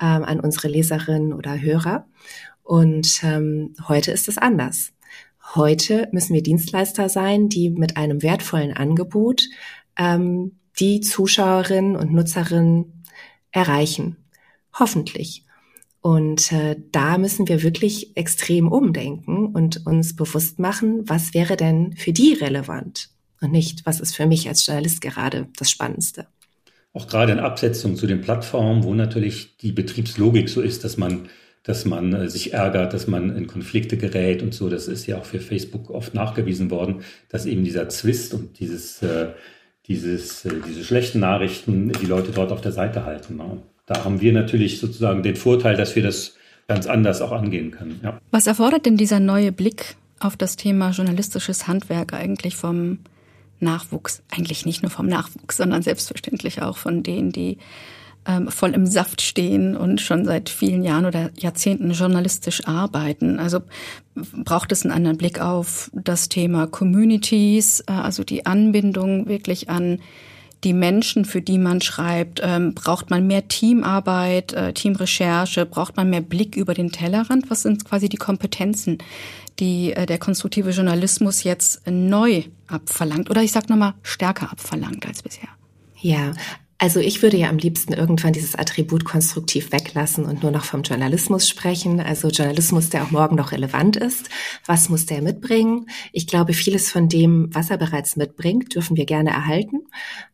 [0.00, 2.06] ähm, an unsere Leserinnen oder Hörer.
[2.62, 4.92] Und ähm, heute ist es anders.
[5.54, 9.44] Heute müssen wir Dienstleister sein, die mit einem wertvollen Angebot
[9.96, 13.04] ähm, die Zuschauerinnen und Nutzerinnen
[13.50, 14.16] erreichen.
[14.78, 15.44] Hoffentlich.
[16.00, 21.94] Und äh, da müssen wir wirklich extrem umdenken und uns bewusst machen, was wäre denn
[21.96, 23.08] für die relevant
[23.40, 26.28] und nicht, was ist für mich als Journalist gerade das Spannendste.
[26.92, 31.28] Auch gerade in Absetzung zu den Plattformen, wo natürlich die Betriebslogik so ist, dass man,
[31.62, 34.68] dass man äh, sich ärgert, dass man in Konflikte gerät und so.
[34.68, 39.02] Das ist ja auch für Facebook oft nachgewiesen worden, dass eben dieser Zwist und dieses
[39.02, 39.32] äh,
[39.88, 43.36] dieses, äh, diese schlechten Nachrichten die Leute dort auf der Seite halten.
[43.36, 43.58] Ne?
[43.86, 46.34] Da haben wir natürlich sozusagen den Vorteil, dass wir das
[46.68, 48.00] ganz anders auch angehen können.
[48.02, 48.20] Ja.
[48.30, 52.98] Was erfordert denn dieser neue Blick auf das Thema journalistisches Handwerk eigentlich vom
[53.60, 54.22] Nachwuchs?
[54.30, 57.58] Eigentlich nicht nur vom Nachwuchs, sondern selbstverständlich auch von denen, die
[58.26, 63.38] ähm, voll im Saft stehen und schon seit vielen Jahren oder Jahrzehnten journalistisch arbeiten.
[63.38, 63.60] Also
[64.14, 70.00] braucht es einen anderen Blick auf das Thema Communities, äh, also die Anbindung wirklich an
[70.64, 72.40] die Menschen, für die man schreibt?
[72.42, 75.66] Ähm, braucht man mehr Teamarbeit, äh, Teamrecherche?
[75.66, 77.50] Braucht man mehr Blick über den Tellerrand?
[77.50, 78.98] Was sind quasi die Kompetenzen,
[79.60, 83.30] die äh, der konstruktive Journalismus jetzt neu abverlangt?
[83.30, 85.48] Oder ich sage nochmal, stärker abverlangt als bisher?
[86.00, 86.32] Ja,
[86.78, 90.82] also ich würde ja am liebsten irgendwann dieses Attribut konstruktiv weglassen und nur noch vom
[90.82, 92.00] Journalismus sprechen.
[92.00, 94.28] Also Journalismus, der auch morgen noch relevant ist.
[94.66, 95.88] Was muss der mitbringen?
[96.12, 99.86] Ich glaube, vieles von dem, was er bereits mitbringt, dürfen wir gerne erhalten.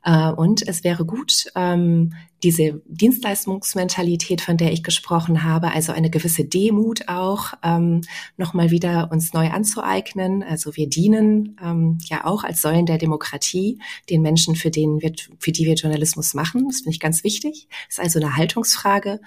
[0.02, 6.10] Äh, und es wäre gut, ähm, diese Dienstleistungsmentalität, von der ich gesprochen habe, also eine
[6.10, 8.02] gewisse Demut auch, ähm,
[8.36, 10.42] nochmal wieder uns neu anzueignen.
[10.42, 15.12] Also wir dienen ähm, ja auch als Säulen der Demokratie den Menschen, für, denen wir,
[15.38, 16.66] für die wir Journalismus machen.
[16.68, 17.68] Das finde ich ganz wichtig.
[17.88, 19.20] Das ist also eine Haltungsfrage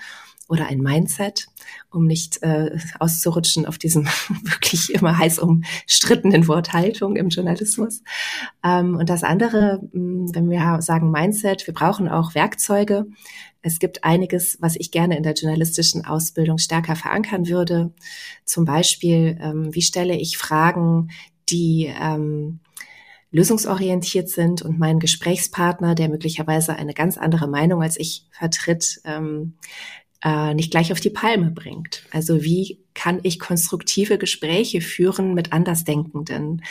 [0.47, 1.47] oder ein Mindset,
[1.91, 4.05] um nicht äh, auszurutschen auf diesem
[4.43, 8.03] wirklich immer heiß umstrittenen Wort Haltung im Journalismus.
[8.63, 13.07] Ähm, und das andere, hm, wenn wir sagen Mindset, wir brauchen auch Werkzeuge.
[13.61, 17.91] Es gibt einiges, was ich gerne in der journalistischen Ausbildung stärker verankern würde.
[18.43, 21.09] Zum Beispiel, ähm, wie stelle ich Fragen,
[21.49, 22.59] die ähm,
[23.31, 29.55] lösungsorientiert sind und mein Gesprächspartner, der möglicherweise eine ganz andere Meinung als ich vertritt, ähm,
[30.25, 32.03] äh, nicht gleich auf die Palme bringt.
[32.11, 36.63] Also wie kann ich konstruktive Gespräche führen mit Andersdenkenden?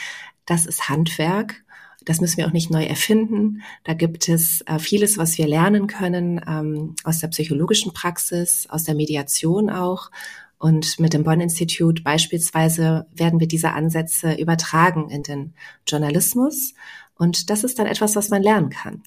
[0.45, 1.63] Das ist Handwerk.
[2.03, 3.61] Das müssen wir auch nicht neu erfinden.
[3.85, 8.83] Da gibt es äh, vieles, was wir lernen können ähm, aus der psychologischen Praxis, aus
[8.83, 10.11] der Mediation auch.
[10.57, 15.53] Und mit dem Bonn-Institut beispielsweise werden wir diese Ansätze übertragen in den
[15.87, 16.73] Journalismus.
[17.17, 19.03] Und das ist dann etwas, was man lernen kann.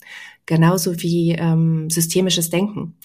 [0.47, 2.97] Genauso wie ähm, systemisches Denken.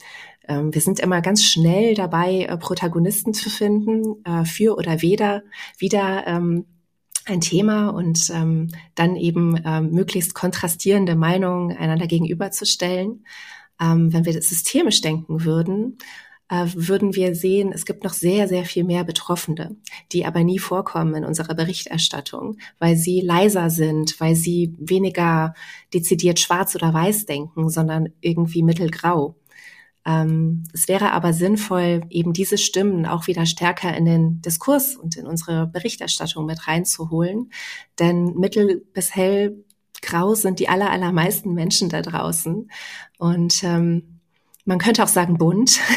[0.48, 5.44] Ähm, wir sind immer ganz schnell dabei, äh, Protagonisten zu finden, äh, für oder weder,
[5.78, 6.66] wieder ähm,
[7.26, 9.54] ein Thema und ähm, dann eben
[9.91, 13.26] möglichst kontrastierende Meinungen einander gegenüberzustellen.
[13.80, 15.98] Wenn wir systemisch denken würden,
[16.54, 19.76] äh, würden wir sehen, es gibt noch sehr, sehr viel mehr Betroffene,
[20.12, 25.56] die aber nie vorkommen in unserer Berichterstattung, weil sie leiser sind, weil sie weniger
[25.94, 29.36] dezidiert schwarz oder weiß denken, sondern irgendwie mittelgrau.
[30.06, 35.16] Ähm, es wäre aber sinnvoll, eben diese Stimmen auch wieder stärker in den Diskurs und
[35.16, 37.51] in unsere Berichterstattung mit reinzuholen.
[37.99, 39.64] Denn mittel bis hell
[40.01, 42.70] grau sind die aller, allermeisten Menschen da draußen.
[43.18, 44.20] Und ähm,
[44.66, 45.80] man könnte auch sagen bunt.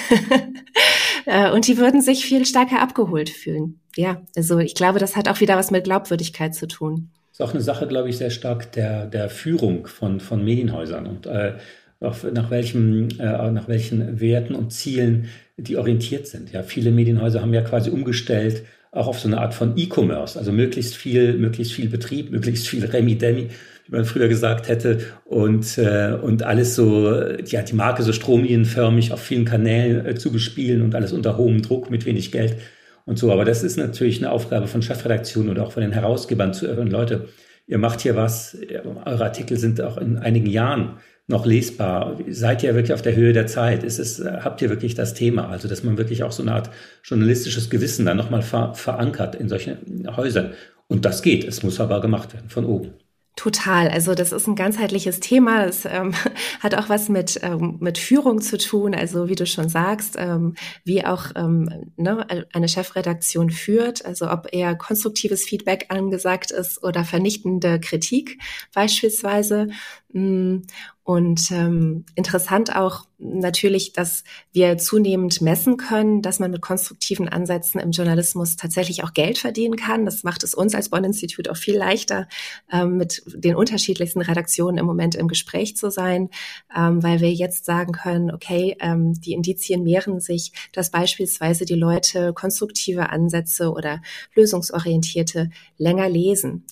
[1.28, 3.80] Äh, und die würden sich viel stärker abgeholt fühlen.
[3.96, 7.10] Ja, also ich glaube, das hat auch wieder was mit Glaubwürdigkeit zu tun.
[7.30, 11.06] Das ist auch eine Sache, glaube ich, sehr stark der, der Führung von, von Medienhäusern.
[11.08, 11.54] Und äh,
[12.00, 15.28] auf, nach, welchem, äh, nach welchen Werten und Zielen
[15.58, 16.52] die orientiert sind.
[16.52, 18.64] Ja, viele Medienhäuser haben ja quasi umgestellt
[18.96, 22.84] auch auf so eine Art von E-Commerce, also möglichst viel, möglichst viel Betrieb, möglichst viel
[22.84, 23.48] Remi-Demi,
[23.86, 27.12] wie man früher gesagt hätte, und, äh, und alles so,
[27.44, 31.62] ja, die Marke so stromlinienförmig auf vielen Kanälen äh, zu bespielen und alles unter hohem
[31.62, 32.56] Druck mit wenig Geld
[33.04, 33.30] und so.
[33.30, 36.90] Aber das ist natürlich eine Aufgabe von Chefredaktionen oder auch von den Herausgebern zu hören,
[36.90, 37.28] Leute,
[37.66, 38.56] ihr macht hier was,
[39.04, 42.18] eure Artikel sind auch in einigen Jahren noch lesbar?
[42.28, 43.82] Seid ihr wirklich auf der Höhe der Zeit?
[43.82, 45.48] Ist es, habt ihr wirklich das Thema?
[45.48, 46.70] Also, dass man wirklich auch so eine Art
[47.04, 50.52] journalistisches Gewissen dann nochmal ver verankert in solchen Häusern.
[50.88, 51.44] Und das geht.
[51.44, 52.92] Es muss aber gemacht werden von oben.
[53.36, 53.88] Total.
[53.88, 55.66] Also das ist ein ganzheitliches Thema.
[55.66, 56.14] Es ähm,
[56.60, 58.94] hat auch was mit, ähm, mit Führung zu tun.
[58.94, 60.54] Also wie du schon sagst, ähm,
[60.84, 64.06] wie auch ähm, ne, eine Chefredaktion führt.
[64.06, 68.38] Also ob eher konstruktives Feedback angesagt ist oder vernichtende Kritik
[68.72, 69.68] beispielsweise.
[70.14, 70.60] Mm,
[71.06, 77.80] und ähm, interessant auch natürlich, dass wir zunehmend messen können, dass man mit konstruktiven Ansätzen
[77.80, 80.04] im Journalismus tatsächlich auch Geld verdienen kann.
[80.04, 82.26] Das macht es uns als Bonn-Institut auch viel leichter,
[82.72, 86.28] ähm, mit den unterschiedlichsten Redaktionen im Moment im Gespräch zu sein,
[86.76, 91.76] ähm, weil wir jetzt sagen können, okay, ähm, die Indizien mehren sich, dass beispielsweise die
[91.76, 94.02] Leute konstruktive Ansätze oder
[94.34, 96.64] lösungsorientierte länger lesen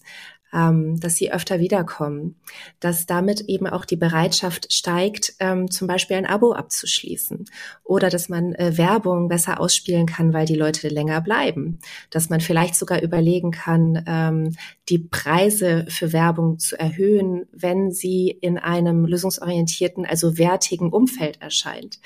[0.54, 2.36] ähm, dass sie öfter wiederkommen,
[2.80, 7.44] dass damit eben auch die Bereitschaft steigt, ähm, zum Beispiel ein Abo abzuschließen.
[7.82, 11.80] Oder dass man äh, Werbung besser ausspielen kann, weil die Leute länger bleiben,
[12.10, 14.56] dass man vielleicht sogar überlegen kann, ähm,
[14.88, 21.98] die Preise für Werbung zu erhöhen, wenn sie in einem lösungsorientierten, also wertigen Umfeld erscheint.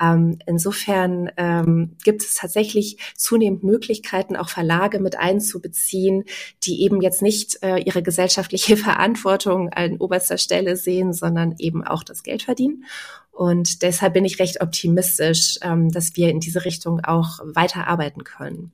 [0.00, 6.24] Ähm, insofern ähm, gibt es tatsächlich zunehmend Möglichkeiten, auch Verlage mit einzubeziehen,
[6.64, 12.02] die eben jetzt nicht äh, ihre gesellschaftliche Verantwortung an oberster Stelle sehen, sondern eben auch
[12.02, 12.84] das Geld verdienen.
[13.32, 18.22] Und deshalb bin ich recht optimistisch, ähm, dass wir in diese Richtung auch weiter arbeiten
[18.22, 18.72] können.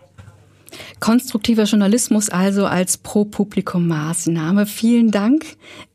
[1.01, 4.67] Konstruktiver Journalismus also als Pro-Publikum-Maßnahme.
[4.67, 5.45] Vielen Dank,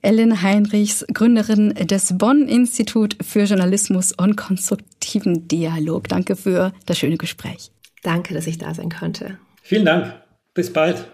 [0.02, 6.10] Ellen Heinrichs, Gründerin des Bonn-Institut für Journalismus und konstruktiven Dialog.
[6.10, 7.72] Danke für das schöne Gespräch.
[8.04, 9.38] Danke, dass ich da sein konnte.
[9.62, 10.14] Vielen Dank.
[10.54, 11.06] Bis bald.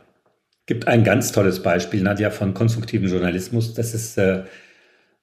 [0.66, 3.74] Gibt ein ganz tolles Beispiel, Nadja, von konstruktivem Journalismus.
[3.74, 4.43] Das ist äh,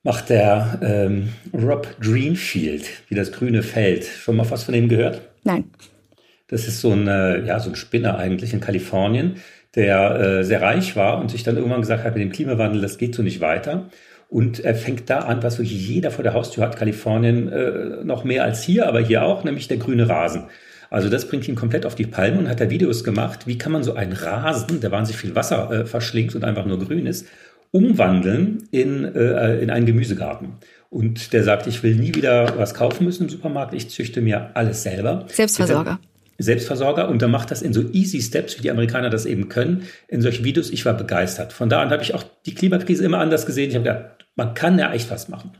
[0.02, 4.04] macht der ähm, Rob Greenfield, wie das grüne Feld.
[4.04, 5.22] Schon mal was von ihm gehört?
[5.44, 5.70] Nein.
[6.48, 9.36] Das ist so ein, ja, so ein Spinner eigentlich in Kalifornien,
[9.74, 12.96] der äh, sehr reich war und sich dann irgendwann gesagt hat, mit dem Klimawandel, das
[12.96, 13.90] geht so nicht weiter.
[14.30, 18.24] Und er fängt da an, was wirklich jeder vor der Haustür hat, Kalifornien äh, noch
[18.24, 20.44] mehr als hier, aber hier auch, nämlich der grüne Rasen.
[20.90, 23.72] Also das bringt ihn komplett auf die Palme und hat da Videos gemacht, wie kann
[23.72, 27.26] man so einen Rasen, der wahnsinnig viel Wasser äh, verschlingt und einfach nur grün ist,
[27.70, 30.54] umwandeln in, äh, in einen Gemüsegarten.
[30.90, 34.50] Und der sagt, ich will nie wieder was kaufen müssen im Supermarkt, ich züchte mir
[34.54, 35.26] alles selber.
[35.28, 36.00] Selbstversorger.
[36.38, 39.82] Selbstversorger und dann macht das in so easy Steps, wie die Amerikaner das eben können,
[40.06, 40.70] in solchen Videos.
[40.70, 41.52] Ich war begeistert.
[41.52, 43.70] Von da an habe ich auch die Klimakrise immer anders gesehen.
[43.70, 45.50] Ich habe gedacht, man kann ja echt was machen.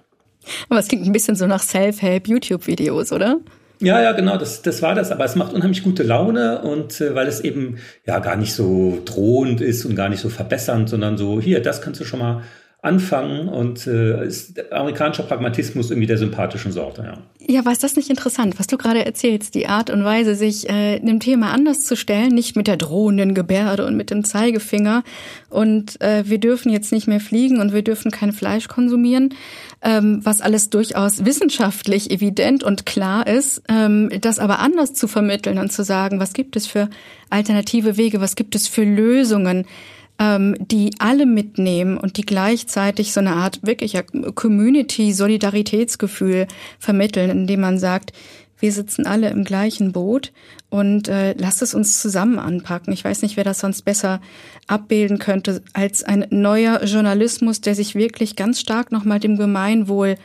[0.69, 3.41] Aber es klingt ein bisschen so nach Self-Help-YouTube-Videos, oder?
[3.81, 5.13] Ja, ja, genau, das, das war das.
[5.13, 9.01] Aber es macht unheimlich gute Laune und äh, weil es eben ja gar nicht so
[9.05, 12.43] drohend ist und gar nicht so verbessernd, sondern so, hier, das kannst du schon mal
[12.81, 17.03] anfangen und äh, ist amerikanischer Pragmatismus irgendwie der sympathischen Sorte.
[17.03, 17.19] Ja.
[17.41, 21.01] ja, war das nicht interessant, was du gerade erzählst, die Art und Weise, sich äh,
[21.01, 25.03] dem Thema anders zu stellen, nicht mit der drohenden Gebärde und mit dem Zeigefinger
[25.51, 29.35] und äh, wir dürfen jetzt nicht mehr fliegen und wir dürfen kein Fleisch konsumieren,
[29.83, 35.59] ähm, was alles durchaus wissenschaftlich evident und klar ist, ähm, das aber anders zu vermitteln
[35.59, 36.89] und zu sagen, was gibt es für
[37.29, 39.67] alternative Wege, was gibt es für Lösungen,
[40.19, 46.49] ähm, die alle mitnehmen und die gleichzeitig so eine Art wirklicher Community-Solidaritätsgefühl
[46.79, 48.13] vermitteln, indem man sagt,
[48.61, 50.33] Wir sitzen alle im gleichen Boot
[50.69, 52.93] und äh, lasst es uns zusammen anpacken.
[52.93, 54.21] Ich weiß nicht, wer das sonst besser
[54.67, 60.17] abbilden könnte als ein neuer Journalismus, der sich wirklich ganz stark nochmal dem Gemeinwohl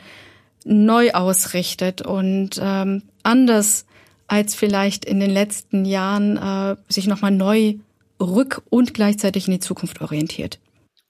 [0.64, 3.86] neu ausrichtet und ähm, anders
[4.26, 7.74] als vielleicht in den letzten Jahren äh, sich nochmal neu
[8.20, 10.58] rück- und gleichzeitig in die Zukunft orientiert.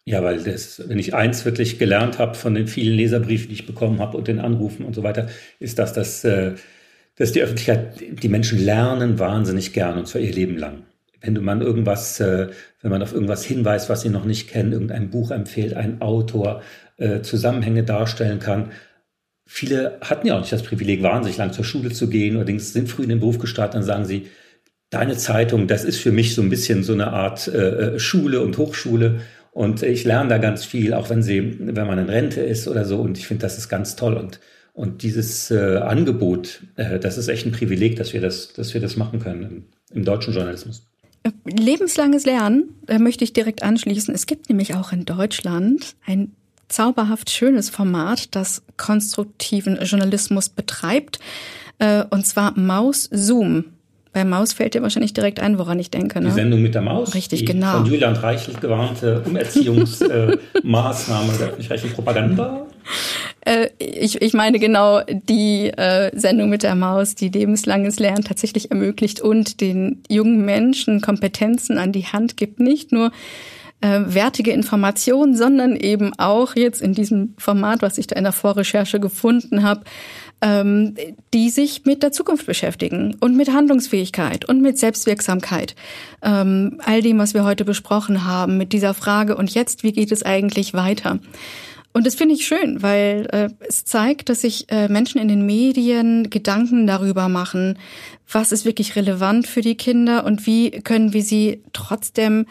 [0.06, 3.66] Ja, weil das, wenn ich eins wirklich gelernt habe von den vielen Leserbriefen, die ich
[3.66, 5.28] bekommen habe und den Anrufen und so weiter,
[5.60, 6.52] ist das, dass, äh,
[7.16, 10.82] dass die Öffentlichkeit, die Menschen lernen wahnsinnig gern und zwar ihr Leben lang.
[11.22, 12.48] Wenn man irgendwas, äh,
[12.82, 16.60] wenn man auf irgendwas hinweist, was sie noch nicht kennen, irgendein Buch empfiehlt, ein Autor,
[16.96, 18.72] äh, Zusammenhänge darstellen kann.
[19.46, 22.88] Viele hatten ja auch nicht das Privileg, wahnsinnig lang zur Schule zu gehen, allerdings sind
[22.88, 24.28] früh in den Beruf gestartet, dann sagen sie,
[24.94, 28.56] deine Zeitung, das ist für mich so ein bisschen so eine Art äh, Schule und
[28.58, 29.20] Hochschule.
[29.52, 32.84] Und ich lerne da ganz viel, auch wenn sie, wenn man in Rente ist oder
[32.84, 32.98] so.
[32.98, 34.14] Und ich finde, das ist ganz toll.
[34.14, 34.40] Und,
[34.72, 38.80] und dieses äh, Angebot, äh, das ist echt ein Privileg, dass wir das, dass wir
[38.80, 40.86] das machen können im, im deutschen Journalismus.
[41.44, 44.14] Lebenslanges Lernen, da möchte ich direkt anschließen.
[44.14, 46.32] Es gibt nämlich auch in Deutschland ein
[46.68, 51.20] zauberhaft schönes Format, das konstruktiven Journalismus betreibt,
[51.78, 53.73] äh, und zwar Maus Zoom.
[54.14, 56.20] Bei Maus fällt dir wahrscheinlich direkt ein, woran ich denke.
[56.20, 56.28] Ne?
[56.28, 57.14] Die Sendung mit der Maus.
[57.14, 57.78] Richtig, die genau.
[57.78, 62.64] Von Julian Reichelt gewarnte Umerziehungsmaßnahme der öffentlich-rechtlichen Propaganda.
[63.40, 68.70] Äh, ich, ich meine genau die äh, Sendung mit der Maus, die lebenslanges Lernen tatsächlich
[68.70, 72.60] ermöglicht und den jungen Menschen Kompetenzen an die Hand gibt.
[72.60, 73.10] Nicht nur
[73.80, 78.32] äh, wertige Informationen, sondern eben auch jetzt in diesem Format, was ich da in der
[78.32, 79.82] Vorrecherche gefunden habe,
[80.44, 80.94] ähm,
[81.32, 85.74] die sich mit der Zukunft beschäftigen und mit Handlungsfähigkeit und mit Selbstwirksamkeit.
[86.22, 90.12] Ähm, all dem, was wir heute besprochen haben, mit dieser Frage und jetzt, wie geht
[90.12, 91.18] es eigentlich weiter?
[91.94, 95.46] Und das finde ich schön, weil äh, es zeigt, dass sich äh, Menschen in den
[95.46, 97.78] Medien Gedanken darüber machen,
[98.30, 102.44] was ist wirklich relevant für die Kinder und wie können wir sie trotzdem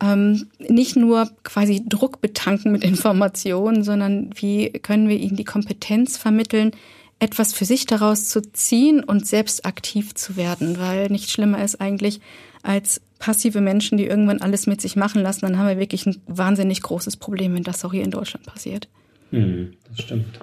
[0.00, 6.16] ähm, nicht nur quasi Druck betanken mit Informationen, sondern wie können wir ihnen die Kompetenz
[6.16, 6.72] vermitteln,
[7.18, 11.80] etwas für sich daraus zu ziehen und selbst aktiv zu werden, weil nichts schlimmer ist
[11.80, 12.20] eigentlich
[12.62, 16.20] als passive Menschen, die irgendwann alles mit sich machen lassen, dann haben wir wirklich ein
[16.26, 18.88] wahnsinnig großes Problem, wenn das auch hier in Deutschland passiert.
[19.30, 20.40] Hm, das stimmt.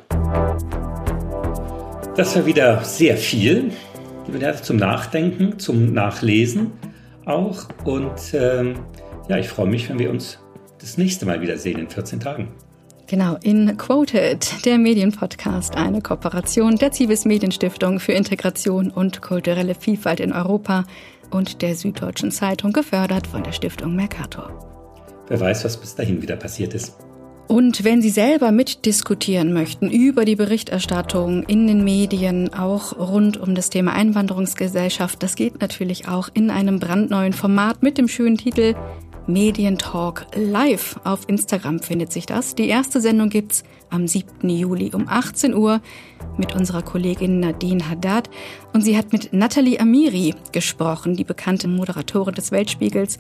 [2.16, 3.72] Das war wieder sehr viel,
[4.64, 6.72] zum Nachdenken, zum Nachlesen
[7.26, 7.68] auch.
[7.84, 8.76] Und ähm,
[9.30, 10.40] ja, ich freue mich, wenn wir uns
[10.80, 12.50] das nächste Mal wiedersehen in 14 Tagen.
[13.12, 20.22] Genau, in Quoted, der Medienpodcast, eine Kooperation der Zivis Medienstiftung für Integration und kulturelle Vielfalt
[20.22, 20.86] in Europa
[21.30, 24.50] und der Süddeutschen Zeitung, gefördert von der Stiftung Mercator.
[25.28, 26.96] Wer weiß, was bis dahin wieder passiert ist.
[27.50, 33.56] Und wenn Sie selber mitdiskutieren möchten über die Berichterstattung in den Medien, auch rund um
[33.56, 38.74] das Thema Einwanderungsgesellschaft, das geht natürlich auch in einem brandneuen Format mit dem schönen Titel
[39.32, 41.00] Medientalk live.
[41.04, 42.56] Auf Instagram findet sich das.
[42.56, 44.50] Die erste Sendung gibt's am 7.
[44.50, 45.82] Juli um 18 Uhr
[46.38, 48.30] mit unserer Kollegin Nadine Haddad.
[48.74, 53.18] Und sie hat mit Nathalie Amiri gesprochen, die bekannte Moderatorin des Weltspiegels.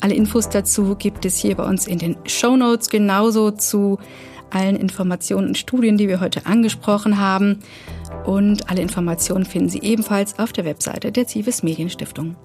[0.00, 3.98] Alle Infos dazu gibt es hier bei uns in den Show Notes, genauso zu
[4.50, 7.60] allen Informationen und Studien, die wir heute angesprochen haben.
[8.26, 12.36] Und alle Informationen finden Sie ebenfalls auf der Webseite der Zivis Medienstiftung.